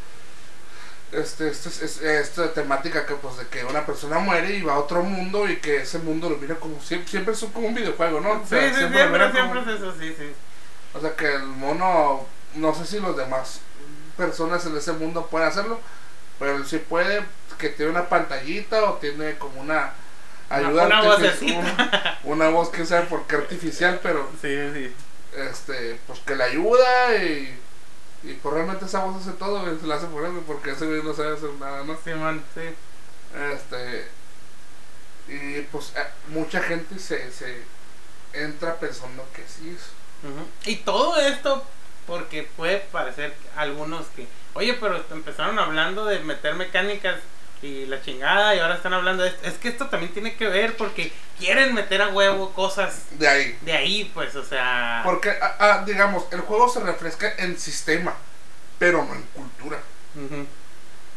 [1.12, 4.79] Este, este, es, esta temática que pues de que una persona muere y va a
[4.79, 8.19] otro mundo y que ese mundo lo mira como siempre, siempre es como un videojuego,
[8.19, 8.39] ¿no?
[8.39, 10.34] sí, sí, siempre, siempre, es eso, sí, sí.
[10.91, 12.25] O sea que el mono,
[12.56, 13.60] no sé si los demás
[14.17, 15.80] personas en ese mundo pueden hacerlo,
[16.39, 17.23] pero si puede,
[17.58, 19.93] que tiene una pantallita o tiene como una
[20.49, 24.93] ayuda una, una, voz que sea porque artificial, pero sí, sí.
[25.36, 27.60] este pues que le ayuda y
[28.23, 31.04] y pues realmente esa voz hace todo, se la hace por eso, porque ese güey
[31.04, 31.97] no sabe hacer nada, ¿no?
[32.04, 32.62] Sí, man, sí.
[33.54, 34.08] Este
[35.28, 37.63] y pues eh, mucha gente se, se
[38.34, 39.91] entra pensando que sí es.
[40.65, 41.63] Y todo esto
[42.07, 47.15] porque puede parecer algunos que, oye, pero empezaron hablando de meter mecánicas
[47.62, 49.47] y la chingada y ahora están hablando de esto.
[49.47, 53.58] Es que esto también tiene que ver porque quieren meter a huevo cosas de ahí.
[53.62, 55.01] De ahí, pues, o sea...
[55.04, 58.13] Porque, ah, ah, digamos, el juego se refresca en sistema,
[58.77, 59.79] pero no en cultura.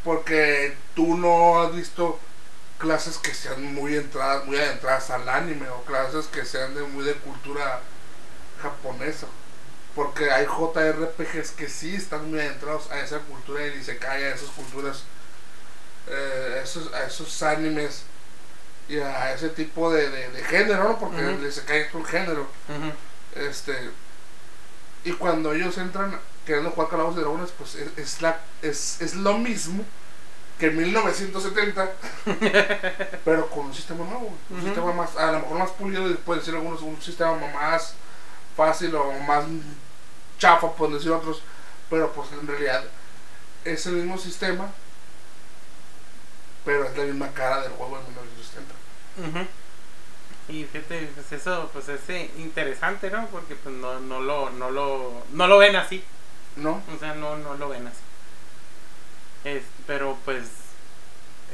[0.04, 2.18] Porque tú no has visto
[2.78, 7.04] clases que sean muy entradas, muy adentradas al anime o clases que sean de muy
[7.04, 7.80] de cultura
[8.62, 9.26] japonesa.
[9.96, 14.34] Porque hay JRPGs que sí están muy adentrados a esa cultura y se cae a
[14.34, 15.02] esas culturas,
[16.08, 18.02] eh, esos, a esos animes
[18.88, 20.98] y a ese tipo de, de, género, ¿no?
[20.98, 21.46] Porque uh -huh.
[21.46, 22.46] es un género.
[23.34, 23.90] Este.
[25.04, 29.14] Y cuando ellos entran queriendo jugar Calabozos y Dragones, pues es, es, la, es, es
[29.14, 29.84] lo mismo
[30.58, 31.90] que en 1970,
[33.24, 34.66] pero con un sistema nuevo, un Ujú.
[34.66, 37.94] sistema más, a lo mejor más pulido, y pueden decir algunos, un sistema más
[38.56, 39.44] fácil o más
[40.38, 41.42] chafa, pueden decir otros,
[41.90, 42.84] pero pues en realidad
[43.64, 44.70] es el mismo sistema,
[46.64, 48.74] pero es la misma cara del juego de 1970.
[49.38, 49.48] Ujú.
[50.48, 53.26] Y fíjate, pues eso pues es eh, interesante, ¿no?
[53.28, 56.04] Porque pues no, no lo, no lo, no lo ven así.
[56.56, 56.82] ¿No?
[56.94, 57.98] O sea, no, no lo ven así.
[59.44, 60.44] Es, pero pues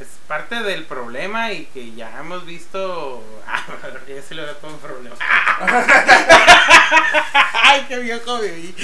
[0.03, 3.23] es parte del problema y que ya hemos visto.
[3.55, 3.65] Ah,
[4.09, 5.15] ya se le ve todo un problema.
[7.53, 8.75] Ay, qué viejo viví.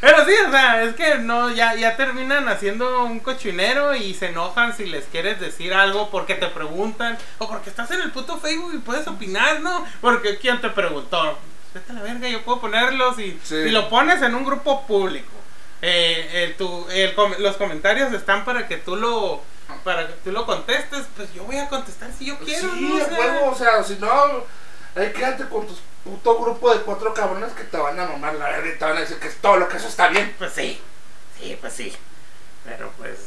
[0.00, 4.28] Pero sí, o sea, es que no, ya, ya terminan haciendo un cochinero y se
[4.28, 8.38] enojan si les quieres decir algo porque te preguntan o porque estás en el puto
[8.38, 9.84] Facebook y puedes opinar, ¿no?
[10.00, 11.38] Porque ¿quién te preguntó?
[11.74, 13.56] Vete a la verga, yo puedo ponerlos y, Sí.
[13.56, 15.32] y lo pones en un grupo público.
[15.80, 19.42] Eh, el, tu- el los comentarios están para que tú lo
[19.84, 22.96] para que tú lo contestes, pues yo voy a contestar si yo quiero, sí, ¿no?
[22.96, 24.44] O sea, o sea, si no,
[24.96, 25.74] ahí quédate con tu
[26.04, 28.96] puto grupo de cuatro cabrones que te van a mamar la verga y te van
[28.96, 30.34] a decir que es todo lo que eso está bien.
[30.38, 30.80] Pues sí,
[31.38, 31.92] sí, pues sí.
[32.64, 33.18] Pero pues,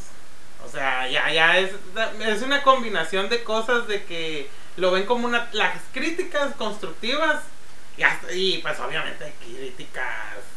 [0.66, 1.72] o sea, ya, ya es,
[2.20, 7.42] es una combinación de cosas de que lo ven como una, las críticas constructivas
[8.34, 10.06] y, pues obviamente hay críticas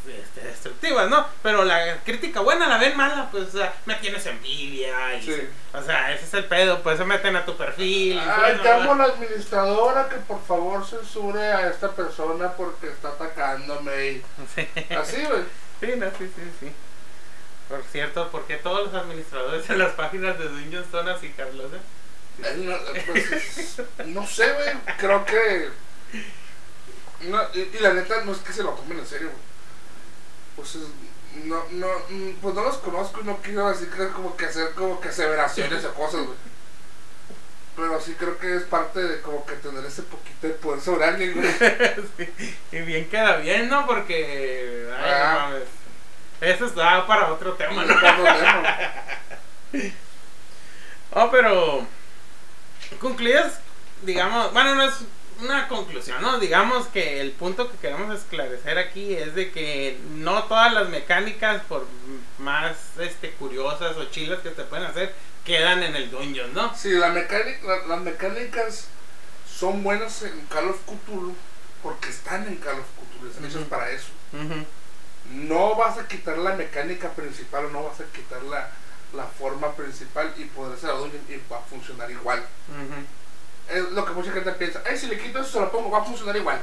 [0.07, 1.25] este, destructivas, ¿no?
[1.41, 5.49] Pero la crítica buena la ven mala, pues, o sea, me tienes envidia y, Sí.
[5.73, 8.19] o sea, ese es el pedo, pues se meten a tu perfil.
[8.19, 14.05] Ay, llamo a la administradora que por favor censure a esta persona porque está atacándome
[14.11, 14.23] y
[14.55, 14.67] Sí.
[14.95, 15.43] así, güey.
[15.81, 16.71] Sí, no, sí, sí, sí.
[17.67, 21.71] Por cierto, ¿por qué todos los administradores en las páginas de Dungeon son así, Carlos?
[21.73, 21.79] eh?
[22.43, 22.75] Eh, No,
[23.07, 25.69] pues, es- no sé, güey, creo que...
[27.21, 29.41] No, y, y la neta no es que se lo tomen en serio, güey.
[30.55, 34.37] Pues es- no, no, mm, pues no los conozco y no quiero así que como
[34.37, 36.37] que hacer como que aseveraciones o cosas, güey.
[37.75, 41.03] Pero sí creo que es parte de como que tener ese poquito de poder sobre
[41.05, 41.47] alguien, güey.
[42.17, 43.85] Sí, y bien queda bien, ¿no?
[43.85, 44.89] Porque.
[44.97, 45.33] Ay, Ah.
[45.33, 45.67] no mames.
[46.39, 47.95] Eso está para otro tema, ¿no?
[51.11, 51.85] Oh, pero.
[52.99, 53.59] Concluidas,
[54.03, 54.53] digamos.
[54.53, 54.93] Bueno, no es
[55.41, 56.39] una conclusión, ¿no?
[56.39, 61.61] Digamos que el punto que queremos esclarecer aquí es de que no todas las mecánicas,
[61.63, 61.85] por
[62.37, 65.13] más este curiosas o chilas que te pueden hacer,
[65.43, 66.75] quedan en el dungeon, ¿no?
[66.75, 68.87] Sí, la mecánica, la- las mecánicas
[69.47, 71.35] son buenas en Call of Cthulhu
[71.83, 73.69] porque están en Call of Cthulhu, están hechas Ujú.
[73.69, 74.07] para eso.
[75.31, 78.69] No vas a quitar la mecánica principal o no vas a quitar la,
[79.13, 82.43] la forma principal y poder hacer la dungeon y va a funcionar igual.
[83.69, 85.99] Es lo que mucha gente piensa, ay, si le quito eso se lo pongo, va
[85.99, 86.61] a funcionar igual.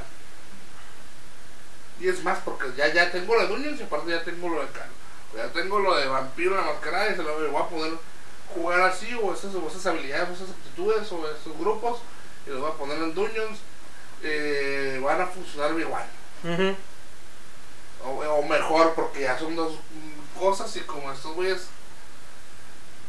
[1.99, 4.67] Y es más, porque ya, ya tengo la Dungeons y aparte ya tengo lo de
[4.71, 4.89] Call.
[5.35, 7.93] Ya tengo lo de vampiro, la mascarada y se lo voy a poder
[8.53, 11.99] jugar así, o esas, o esas habilidades, o esas aptitudes, o esos grupos,
[12.45, 13.59] y los voy a poner en Dungeons.
[14.23, 16.05] eh, van a funcionar igual.
[18.05, 19.73] O, o mejor, porque ya son dos
[20.39, 21.67] cosas y como estos güeyes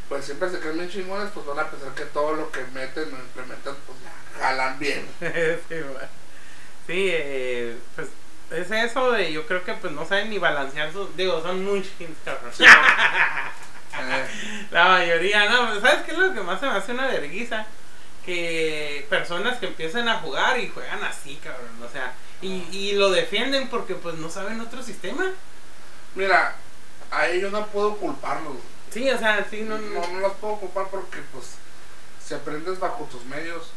[0.09, 3.05] pues siempre se creen bien chingones, pues van a pensar que todo lo que meten
[3.05, 5.07] o implementan, pues ya jalan bien.
[6.87, 8.09] sí, eh, pues
[8.51, 11.83] es eso de yo creo que pues no saben ni balancear sus digo son muy
[11.83, 12.53] chiquitos cabrón.
[12.53, 12.65] Sí,
[14.71, 17.67] la mayoría no Pero sabes qué es lo que más se me hace una verguiza
[18.27, 23.11] que personas que empiezan a jugar y juegan así cabrón o sea y, y lo
[23.11, 25.31] defienden porque pues no saben otro sistema.
[26.15, 26.55] Mira,
[27.11, 28.57] a ellos no puedo culparlos.
[28.95, 31.57] Sí o sea sí no, No, no, los puedo culpar porque pues
[32.27, 33.71] si aprendes bajo tus medios,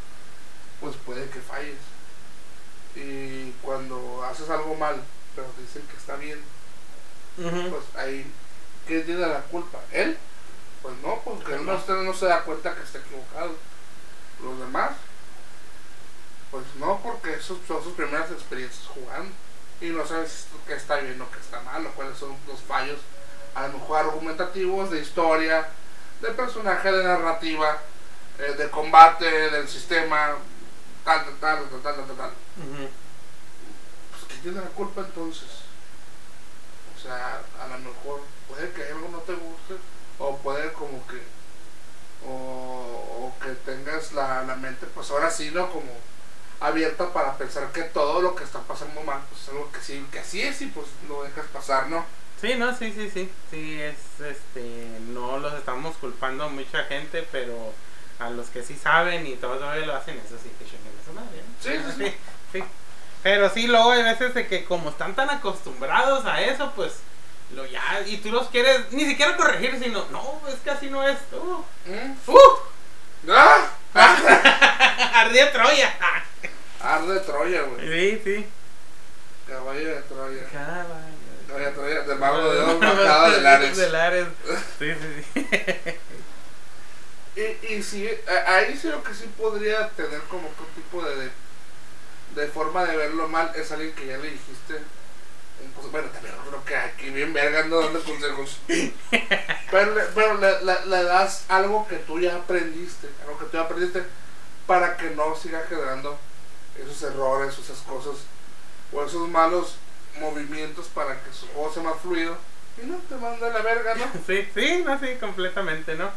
[0.79, 1.77] pues puede que falles.
[2.95, 5.03] Y cuando haces algo mal,
[5.35, 6.39] pero te dicen que está bien,
[7.35, 8.25] pues ahí,
[8.87, 9.79] ¿quién tiene la culpa?
[9.91, 10.17] ¿Él?
[10.81, 13.55] Pues no, porque él no, usted no se da cuenta que está equivocado.
[14.41, 14.91] Los demás,
[16.49, 19.31] pues no, porque esos son sus primeras experiencias jugando.
[19.81, 22.99] Y no sabes qué está bien o qué está mal, o cuáles son los fallos,
[23.57, 25.67] a lo mejor argumentativos, de historia,
[26.21, 27.79] de personaje, de narrativa,
[28.37, 30.35] eh, de combate, del sistema,
[31.03, 32.31] tal, tal, tal, tal, tal, tal, tal.
[34.11, 35.49] Pues ¿quién tiene la culpa entonces?
[36.95, 39.75] O sea, a lo mejor puede que algo no te guste,
[40.19, 41.23] o puede como que,
[42.27, 45.71] o, o que tengas la, la mente, pues ahora sí, ¿no?
[45.71, 45.91] Como
[46.59, 50.05] abierta para pensar que todo lo que está pasando mal, pues es algo que sí,
[50.11, 52.05] que así es y pues lo dejas pasar, ¿no?
[52.39, 53.29] Sí, no, sí, sí, sí.
[53.49, 54.99] Sí, es este.
[55.09, 57.73] No los estamos culpando a mucha gente, pero
[58.19, 61.13] a los que sí saben y todavía lo hacen, eso sí que chinguen a su
[61.13, 61.41] madre.
[61.41, 61.53] ¿no?
[61.61, 62.13] Sí, sí, sí.
[62.53, 62.63] sí.
[63.23, 66.93] Pero sí, luego hay veces de que como están tan acostumbrados a eso, pues
[67.55, 71.07] lo ya, y tú los quieres ni siquiera corregir, sino, no, es que así no
[71.07, 71.17] es.
[71.31, 72.17] Uh, ¿Mm?
[72.27, 73.69] uh, ¡Ah!
[75.15, 75.93] ardía Troya.
[76.81, 77.87] Arde Troya, güey.
[77.87, 78.45] Sí, sí.
[79.47, 80.43] Caballo de Troya.
[80.51, 81.06] Caballo.
[81.47, 83.77] Troya, del mago de Dios, bajado de Lares.
[83.77, 84.27] De Lares.
[84.79, 85.47] Sí, sí, sí.
[87.35, 88.09] Y, y sí,
[88.47, 91.31] ahí sí lo que sí podría tener como que un tipo de, de,
[92.35, 94.79] de forma de verlo mal es alguien que ya le dijiste.
[95.91, 98.57] Bueno, también creo que aquí bien verga ando dando consejos.
[99.71, 103.51] Pero, le, pero le, le- le das algo que tú ya aprendiste, algo que tú
[103.57, 104.03] ya aprendiste
[104.65, 106.17] para que no siga generando
[106.77, 108.15] esos errores, esas cosas
[108.91, 109.75] o esos malos
[110.19, 112.37] movimientos para que su juego sea más fluido
[112.81, 114.05] y no te manda a la verga, ¿no?
[114.27, 116.09] Sí, sí, no, sí, completamente, ¿no?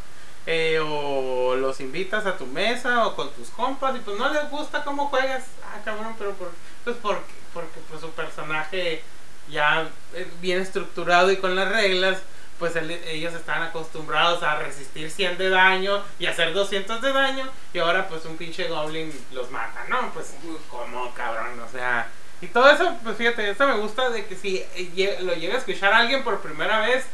[0.46, 4.50] Eh, o los invitas a tu mesa o con tus compas y pues no les
[4.50, 5.44] gusta cómo juegas.
[5.64, 6.50] Ah, cabrón, pero por,
[6.84, 9.02] pues porque, porque pues su personaje
[9.48, 12.18] ya eh, bien estructurado y con las reglas,
[12.58, 17.78] pues ellos están acostumbrados a resistir 100 de daño y hacer 200 de daño y
[17.78, 20.12] ahora pues un pinche goblin los mata, ¿no?
[20.12, 20.34] Pues
[20.68, 22.10] como cabrón, o sea...
[22.42, 25.58] Y todo eso, pues fíjate, eso me gusta de que si eh, lo llega a
[25.58, 27.04] escuchar a alguien por primera vez,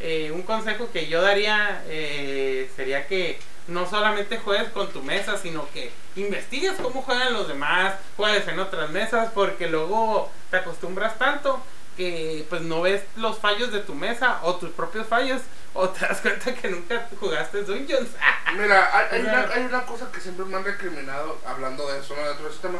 [0.00, 5.36] eh, un consejo que yo daría eh, sería que no solamente juegues con tu mesa,
[5.36, 11.18] sino que investigues cómo juegan los demás, juegues en otras mesas, porque luego te acostumbras
[11.18, 11.62] tanto
[11.96, 15.42] que pues no ves los fallos de tu mesa o tus propios fallos
[15.74, 18.08] o te das cuenta que nunca jugaste Dungeons.
[18.56, 22.16] Mira, hay, hay una, hay una cosa que siempre me han recriminado, hablando de eso,
[22.16, 22.22] ¿no?
[22.22, 22.78] De ese tema,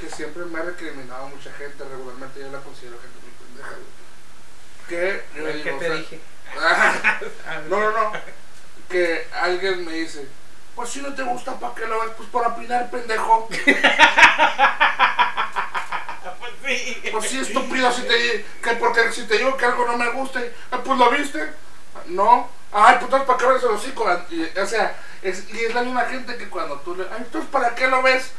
[0.00, 3.76] que siempre me ha recriminado mucha gente, regularmente yo la considero gente muy pendeja.
[4.88, 6.20] Que yo le ¿Qué digo, te o sea, dije?
[7.68, 8.12] no, no, no.
[8.88, 10.26] Que alguien me dice,
[10.74, 12.10] pues si no te gusta, ¿para qué lo ves?
[12.16, 13.48] Pues para opinar, pendejo.
[16.38, 16.52] Pues
[16.84, 17.02] sí.
[17.10, 20.40] Pues sí, estúpido, si te, que porque si te digo que algo no me gusta,
[20.40, 20.52] eh,
[20.84, 21.50] pues lo viste.
[22.06, 22.48] No.
[22.70, 24.06] Ay, pues entonces, ¿para qué ves el hocico?
[24.28, 27.04] Y, o sea, es, y es la misma gente que cuando tú le...
[27.04, 28.32] Ay, entonces, ¿para qué lo ves?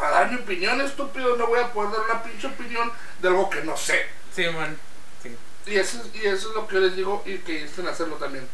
[0.00, 1.36] Para dar mi opinión, estúpido.
[1.36, 2.90] No voy a poder dar una pinche opinión
[3.20, 4.06] de algo que no sé.
[4.34, 4.78] Sí, man.
[5.22, 5.36] Sí.
[5.66, 7.90] Y eso, es- y eso es lo que yo les digo y que insten a
[7.90, 8.48] hacerlo también.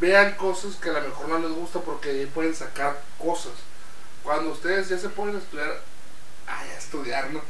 [0.00, 3.52] Vean cosas que a lo mejor no les gusta porque pueden sacar cosas.
[4.22, 5.80] Cuando ustedes ya se pueden estudiar,
[6.46, 7.40] ay, a estudiar, ¿no?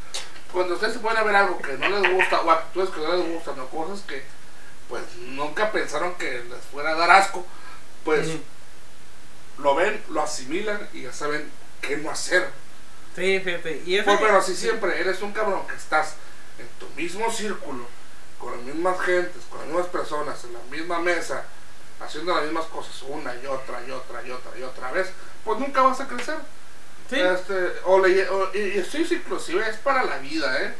[0.53, 3.29] Cuando ustedes se pueden ver algo que no les gusta o actitudes que no les
[3.35, 4.23] gustan o cosas que
[4.89, 7.47] pues nunca pensaron que les fuera a dar asco,
[8.05, 8.27] pues
[9.59, 11.49] lo ven, lo asimilan y ya saben
[11.81, 12.49] qué no hacer.
[13.21, 13.83] Sí, fíjate.
[13.87, 16.15] Y Pues, pero si siempre eres un cabrón que estás
[16.59, 17.87] en tu mismo círculo,
[18.39, 21.45] con las mismas gentes, con las mismas personas, en la misma mesa,
[22.01, 25.09] haciendo las mismas cosas una y otra y otra y otra y otra vez,
[25.45, 26.37] pues nunca vas a crecer.
[27.11, 27.19] Sí.
[27.21, 30.75] Este, o le- o- y, sí, inclusive es para la vida, ¿eh?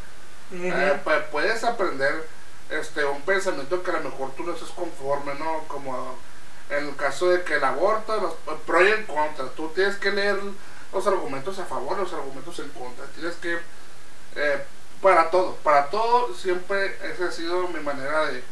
[0.53, 0.65] Ujú.
[0.67, 2.27] Eh, pu- puedes aprender
[2.71, 5.65] este un pensamiento que a lo mejor tú no estás conforme, ¿no?
[5.69, 6.17] Como
[6.71, 9.97] en el caso de que el aborto, los eh, pro y en contra, tú tienes
[9.97, 10.39] que leer
[10.93, 13.59] los argumentos a favor, los argumentos en contra, tienes que
[14.37, 14.63] eh,
[15.01, 18.43] para todo, para todo siempre esa ha sido mi manera de,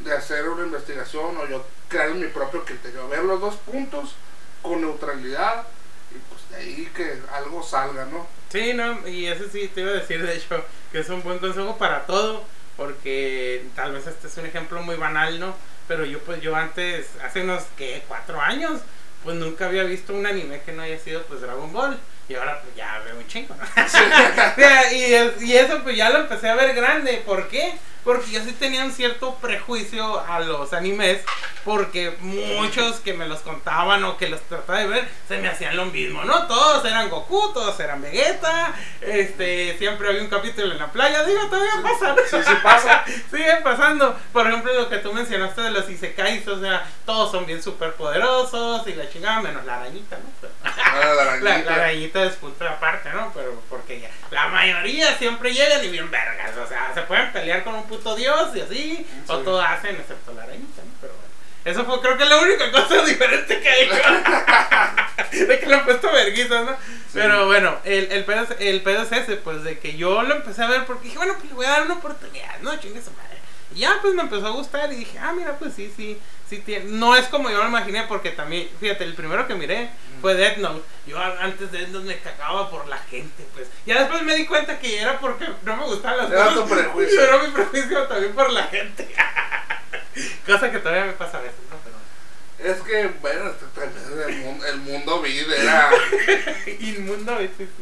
[0.00, 4.14] de hacer una investigación o yo crear mi propio criterio, ver los dos puntos
[4.62, 5.66] con neutralidad
[6.10, 8.26] y pues de ahí que algo salga, ¿no?
[8.50, 11.38] Sí, no, y eso sí te iba a decir, de hecho, que es un buen
[11.38, 12.42] consejo para todo,
[12.76, 15.54] porque tal vez este es un ejemplo muy banal, ¿no?
[15.86, 18.02] Pero yo, pues, yo antes, hace unos, ¿qué?
[18.08, 18.80] Cuatro años,
[19.24, 21.98] pues nunca había visto un anime que no haya sido, pues, Dragon Ball.
[22.28, 23.64] Y ahora, pues, ya veo un chingo, ¿no?
[24.92, 27.22] Y, y eso, pues, ya lo empecé a ver grande.
[27.26, 27.74] ¿Por qué?
[28.04, 31.20] Porque yo sí tenía un cierto prejuicio a los animes,
[31.64, 35.76] porque muchos que me los contaban o que los trataba de ver, se me hacían
[35.76, 36.46] lo mismo, ¿no?
[36.46, 41.40] Todos eran Goku, todos eran Vegeta, este, siempre había un capítulo en la playa, digo,
[41.48, 42.14] todavía pasa.
[42.30, 43.04] Sí, sí pasa.
[43.30, 44.16] Sigue pasando.
[44.32, 47.92] Por ejemplo, lo que tú mencionaste de los isekais, o sea, todos son bien súper
[47.94, 50.24] poderosos y la chingada, menos la arañita, ¿no?
[50.40, 51.70] Pero- Ah, la la, arañita.
[51.70, 53.30] la arañita es punto aparte, ¿no?
[53.34, 56.56] Pero porque ya, la mayoría siempre llegan y bien vergas.
[56.56, 59.06] O sea, se pueden pelear con un puto dios y así.
[59.26, 59.44] O Sí.
[59.44, 60.90] todo hacen, excepto la arañita, ¿no?
[61.00, 61.30] Pero bueno.
[61.62, 63.88] Eso fue creo que la única cosa diferente que hay.
[65.46, 66.74] de que le han puesto verguizas, ¿no?
[67.12, 70.62] Pero bueno, el, el, pedo el pedo es ese, pues de que yo lo empecé
[70.62, 72.74] a ver porque dije, bueno, pues le voy a dar una oportunidad, ¿no?
[72.78, 73.38] Chingue su madre.
[73.74, 76.18] Y ya pues me empezó a gustar y dije, ah, mira, pues sí, sí,
[76.48, 76.86] sí tiene.
[76.86, 80.58] No es como yo lo imaginé porque también, fíjate, el primero que miré fue Death
[80.58, 80.82] Note.
[81.06, 83.68] Yo antes de Death Note me cagaba por la gente, pues.
[83.86, 86.60] Ya después me di cuenta que era porque no me gustaban las Era cosas.
[86.60, 87.20] tu prejuicio.
[87.24, 89.08] Era mi prejuicio también por la gente.
[90.46, 91.76] Cosa que todavía me pasa a veces, ¿no?
[91.84, 95.90] Pero Es que, bueno, este, también el, mundo vid era.
[96.80, 97.38] Inmundo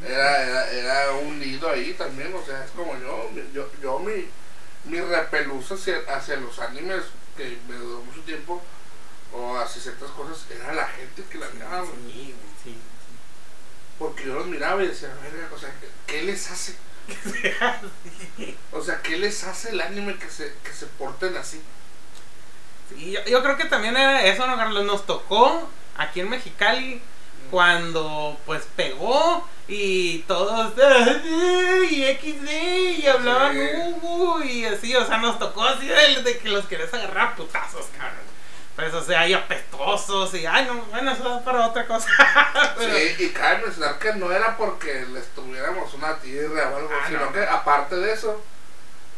[0.07, 3.31] Era, era, era un nido ahí también, o sea, es como yo.
[3.53, 4.29] Yo, yo mi,
[4.85, 7.03] mi repelús hacia, hacia los animes
[7.37, 8.63] que me duró mucho tiempo,
[9.33, 11.85] o hacia ciertas cosas, era la gente que la miraba.
[11.85, 12.77] Sí, sí,
[13.99, 15.71] Porque yo los miraba y decía, verga, o sea,
[16.07, 16.77] ¿qué les hace?
[18.73, 21.61] o sea, ¿qué les hace el anime que se, que se porten así?
[22.91, 24.85] Sí, yo, creo que también era eso, ¿no, Carlos?
[24.85, 27.03] Nos tocó aquí en Mexicali
[27.51, 30.73] cuando pues pegó y todos
[31.91, 33.57] y XD y hablaban
[34.45, 38.38] y así, o sea, nos tocó así de, de que los querés agarrar putazos, cabrón.
[38.79, 42.09] Pues, o sea, hay apestosos y, ay, no, bueno, eso es para otra cosa.
[42.79, 47.07] Sí, y cabe mencionar que no era porque les tuviéramos una tierra o algo, ah,
[47.09, 48.41] sino que aparte de eso,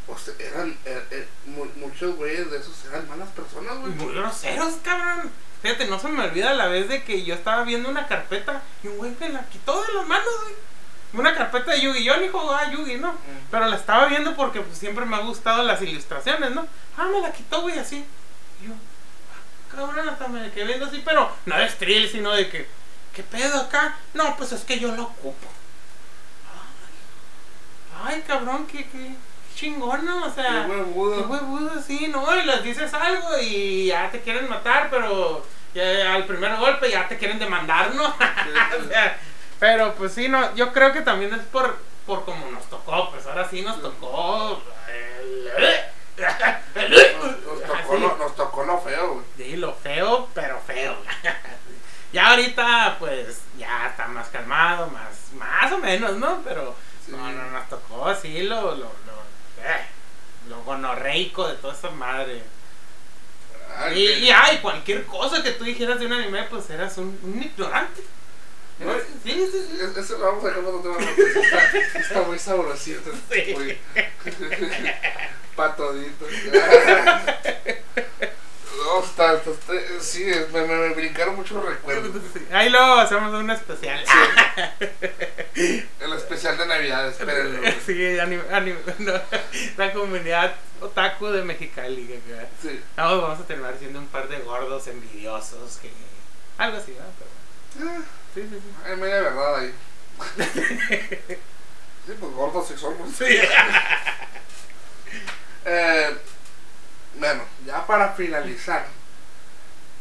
[0.07, 1.29] pues eran, eh, eh,
[1.77, 3.93] muchos güeyes de esos eran malas personas, güey.
[3.93, 5.31] Muy groseros, cabrón.
[5.61, 8.89] Fíjate, no se me olvida la vez de que yo estaba viendo una carpeta y
[8.89, 10.55] un güey me la quitó de las manos, güey.
[11.13, 12.03] Una carpeta de Yugi.
[12.03, 13.13] Yo ni jugaba Yugi, ¿no?
[13.13, 13.51] Mm.
[13.51, 16.67] Pero la estaba viendo porque pues, siempre me ha gustado las ilustraciones, ¿no?
[16.97, 18.07] Ah, me la quitó, güey, así.
[18.63, 18.73] Y yo,
[19.75, 22.69] cabrón, hasta me quedé viendo así, pero no de estrella, sino de que,
[23.15, 23.97] ¿qué pedo acá?
[24.15, 25.49] No, pues es que yo lo ocupo.
[28.03, 29.15] Ay, cabrón, qué, qué
[29.55, 30.27] chingón, ¿no?
[30.27, 31.17] O sea, qué huevudo.
[31.17, 32.37] Qué huevudo, sí, ¿no?
[32.37, 35.45] Y les dices algo y ya te quieren matar, pero
[35.75, 38.05] ya, al primer golpe ya te quieren demandar, ¿no?
[38.07, 39.19] o sea,
[39.59, 43.27] pero pues sí, no, yo creo que también es por, por como nos tocó, pues
[43.27, 44.63] ahora sí nos tocó.
[46.77, 49.25] Nos, tocó, lo, nos tocó lo feo, güey.
[49.37, 50.97] Sí, lo feo, pero feo.
[52.13, 56.41] ya ahorita, pues, ya está más calmado, más, más o menos, ¿no?
[56.45, 56.75] Pero
[57.09, 59.21] no, no, nos tocó así lo, lo, lo,
[59.63, 59.85] eh,
[60.49, 62.43] lo gonorreico de toda esa madre.
[63.95, 67.43] y, y, ay, cualquier cosa que tú dijeras de un anime, pues eras un, un
[67.43, 68.03] ignorante.
[69.23, 70.01] Sí, sí, sí.
[70.01, 73.11] Eso lo vamos a dejar para otro Está, está muy sabrosito.
[73.31, 73.79] Sí.
[75.61, 76.27] Patodito.
[78.83, 79.53] No, está, está,
[80.01, 82.23] sí, me, me, me, brincaron muchos recuerdos.
[82.51, 84.03] Ahí luego hacemos un especial.
[85.55, 87.61] El especial de Navidad, espérenlo.
[87.87, 88.79] Sí, anime, anime,
[89.77, 92.21] la comunidad otaku de Mexicali.
[92.61, 92.81] Sí.
[92.97, 95.77] vamos a terminar siendo un par de gordos envidiosos.
[95.77, 95.91] que
[96.59, 97.05] Algo así, ¿no?
[97.79, 98.03] Pero, ah.
[98.35, 98.91] Sí, sí, sí.
[98.91, 99.75] Hay media verdad ahí.
[102.07, 103.13] sí, pues gordos sí somos.
[103.13, 103.39] Sí.
[105.65, 106.17] Eh,
[107.19, 108.87] bueno, ya para finalizar,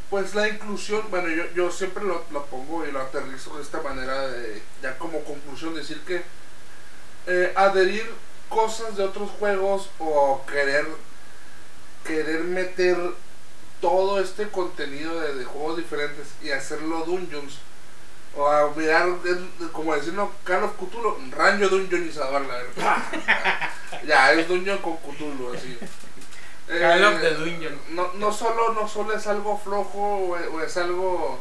[0.10, 3.82] pues la inclusión, bueno, yo, yo siempre lo, lo, pongo y lo aterrizo de esta
[3.82, 6.24] manera, de, ya como conclusión, decir que
[7.28, 8.10] eh, adherir
[8.49, 10.88] cosas de otros juegos o querer,
[12.05, 12.97] querer meter
[13.82, 17.60] todo este contenido de, juegos diferentes y hacerlo dungeons
[18.36, 19.07] o a mirar,
[19.72, 22.97] como decirlo, Carlos Cutulo, Rancho Dungeon y la verdad.
[24.06, 25.78] ya, es Dungeon con Cutulo, así.
[26.72, 27.78] Eh.
[27.89, 31.39] No, no, solo, no solo es algo flojo o, es algo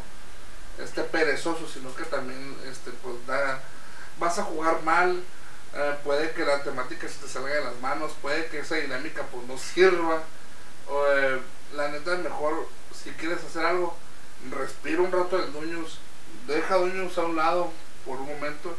[0.83, 3.61] este perezoso, sino que también este pues da,
[4.19, 5.23] vas a jugar mal,
[5.75, 9.23] eh, puede que la temática se te salga de las manos, puede que esa dinámica
[9.31, 10.23] pues no sirva.
[10.89, 11.41] O, eh,
[11.75, 13.95] la neta mejor si quieres hacer algo,
[14.51, 15.99] respira un rato del Dungeons
[16.49, 17.71] deja Dungeons a un lado
[18.05, 18.75] por un momento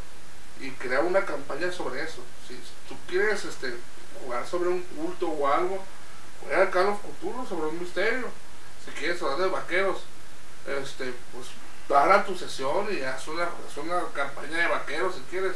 [0.60, 2.22] y crea una campaña sobre eso.
[2.46, 2.54] Si
[2.90, 3.72] tú quieres este,
[4.20, 5.78] jugar sobre un culto o algo,
[6.42, 8.26] juega Call of Cthulhu sobre un misterio.
[8.84, 9.98] Si quieres hablar de vaqueros,
[10.66, 11.46] este, pues
[11.88, 15.54] para tu sesión y haz una, haz una campaña de vaqueros si quieres.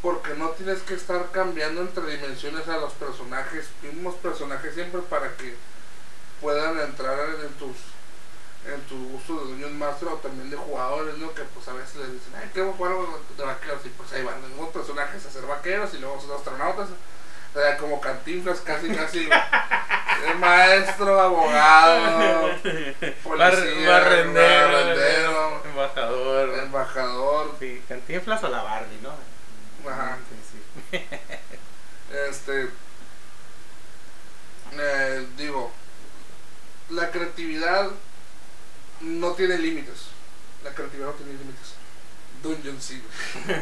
[0.00, 5.34] Porque no tienes que estar cambiando entre dimensiones a los personajes, mismos personajes siempre para
[5.36, 5.56] que
[6.40, 7.76] puedan entrar en tus
[8.66, 11.34] en tu gusto de Dungeon Master o también de jugadores, ¿no?
[11.34, 12.94] Que pues a veces les dicen, ay, queremos jugar
[13.36, 16.88] de vaqueros y pues ahí van nuevos personajes a ser vaqueros y luego son astronautas.
[17.54, 19.28] O sea, como cantinflas, casi, casi.
[20.26, 22.50] el maestro, abogado,
[23.22, 26.58] policía, barrendero, embajador.
[26.58, 27.56] Embajador.
[27.60, 29.90] Sí, cantinflas o la Barbie, ¿no?
[29.90, 30.18] Ajá.
[30.90, 30.98] Sí,
[32.30, 32.70] este.
[34.76, 35.70] Eh, digo,
[36.90, 37.90] la creatividad
[39.04, 40.06] no tiene límites.
[40.62, 41.74] La creatividad no tiene límites.
[42.42, 43.02] Dungeon sí.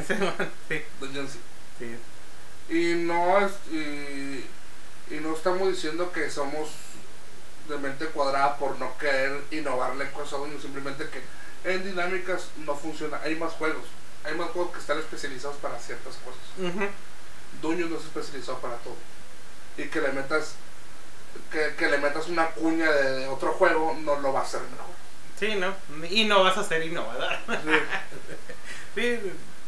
[0.07, 0.83] sí.
[1.01, 1.39] Dungeon sí.
[1.79, 1.97] sí.
[2.75, 4.45] Y no es, y,
[5.15, 6.71] y, no estamos diciendo que somos
[7.69, 11.23] de mente cuadrada por no querer innovarle cosas a Dungeon, simplemente que
[11.71, 13.21] en dinámicas no funciona.
[13.23, 13.85] Hay más juegos.
[14.25, 16.43] Hay más juegos que están especializados para ciertas cosas.
[16.59, 16.89] Uh
[17.63, 18.97] no es especializado para todo.
[19.77, 20.55] Y que le metas
[21.51, 24.61] que, que le metas una cuña de, de, otro juego no lo va a hacer
[24.63, 25.02] mejor.
[25.43, 25.75] Sí, ¿no?
[26.09, 27.33] Y no vas a ser innovador.
[28.95, 29.19] Sí,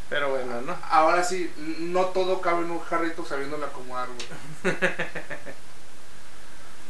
[0.08, 0.76] pero bueno, ¿no?
[0.88, 4.76] Ahora sí, no todo cabe en un jarrito sabiéndole acomodar, güey.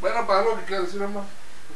[0.02, 1.24] bueno, para algo que quieras decir, hermano.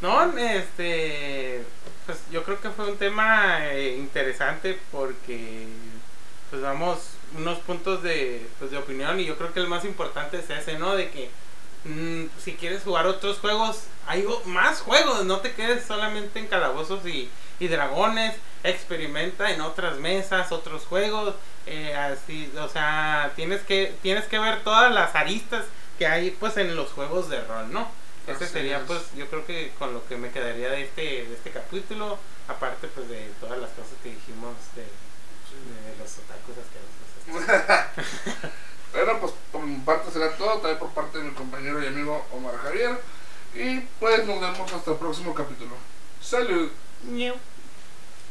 [0.02, 1.64] No, este,
[2.04, 5.66] pues yo creo que fue un tema eh, interesante porque,
[6.50, 6.98] pues vamos,
[7.34, 10.78] unos puntos de, pues, de opinión y yo creo que el más importante es ese,
[10.78, 10.94] ¿no?
[10.94, 11.30] De que
[11.84, 17.04] mm, si quieres jugar otros juegos, hay más juegos, no te quedes solamente en calabozos
[17.06, 17.30] y,
[17.60, 18.34] y dragones,
[18.64, 21.34] experimenta en otras mesas, otros juegos,
[21.66, 25.66] eh, así, o sea, tienes que, tienes que ver todas las aristas
[25.98, 27.86] que hay pues en los juegos de rol, ¿no?
[28.26, 31.50] Ese sería pues yo creo que con lo que me quedaría de este, de este
[31.50, 37.72] capítulo, aparte pues de todas las cosas que dijimos de, de los otakus asquerosos.
[38.92, 42.26] bueno, pues por mi parte será todo, también por parte de mi compañero y amigo
[42.32, 42.98] Omar Javier.
[43.54, 45.74] Y pues nos vemos hasta el próximo capítulo.
[46.20, 46.70] Salud.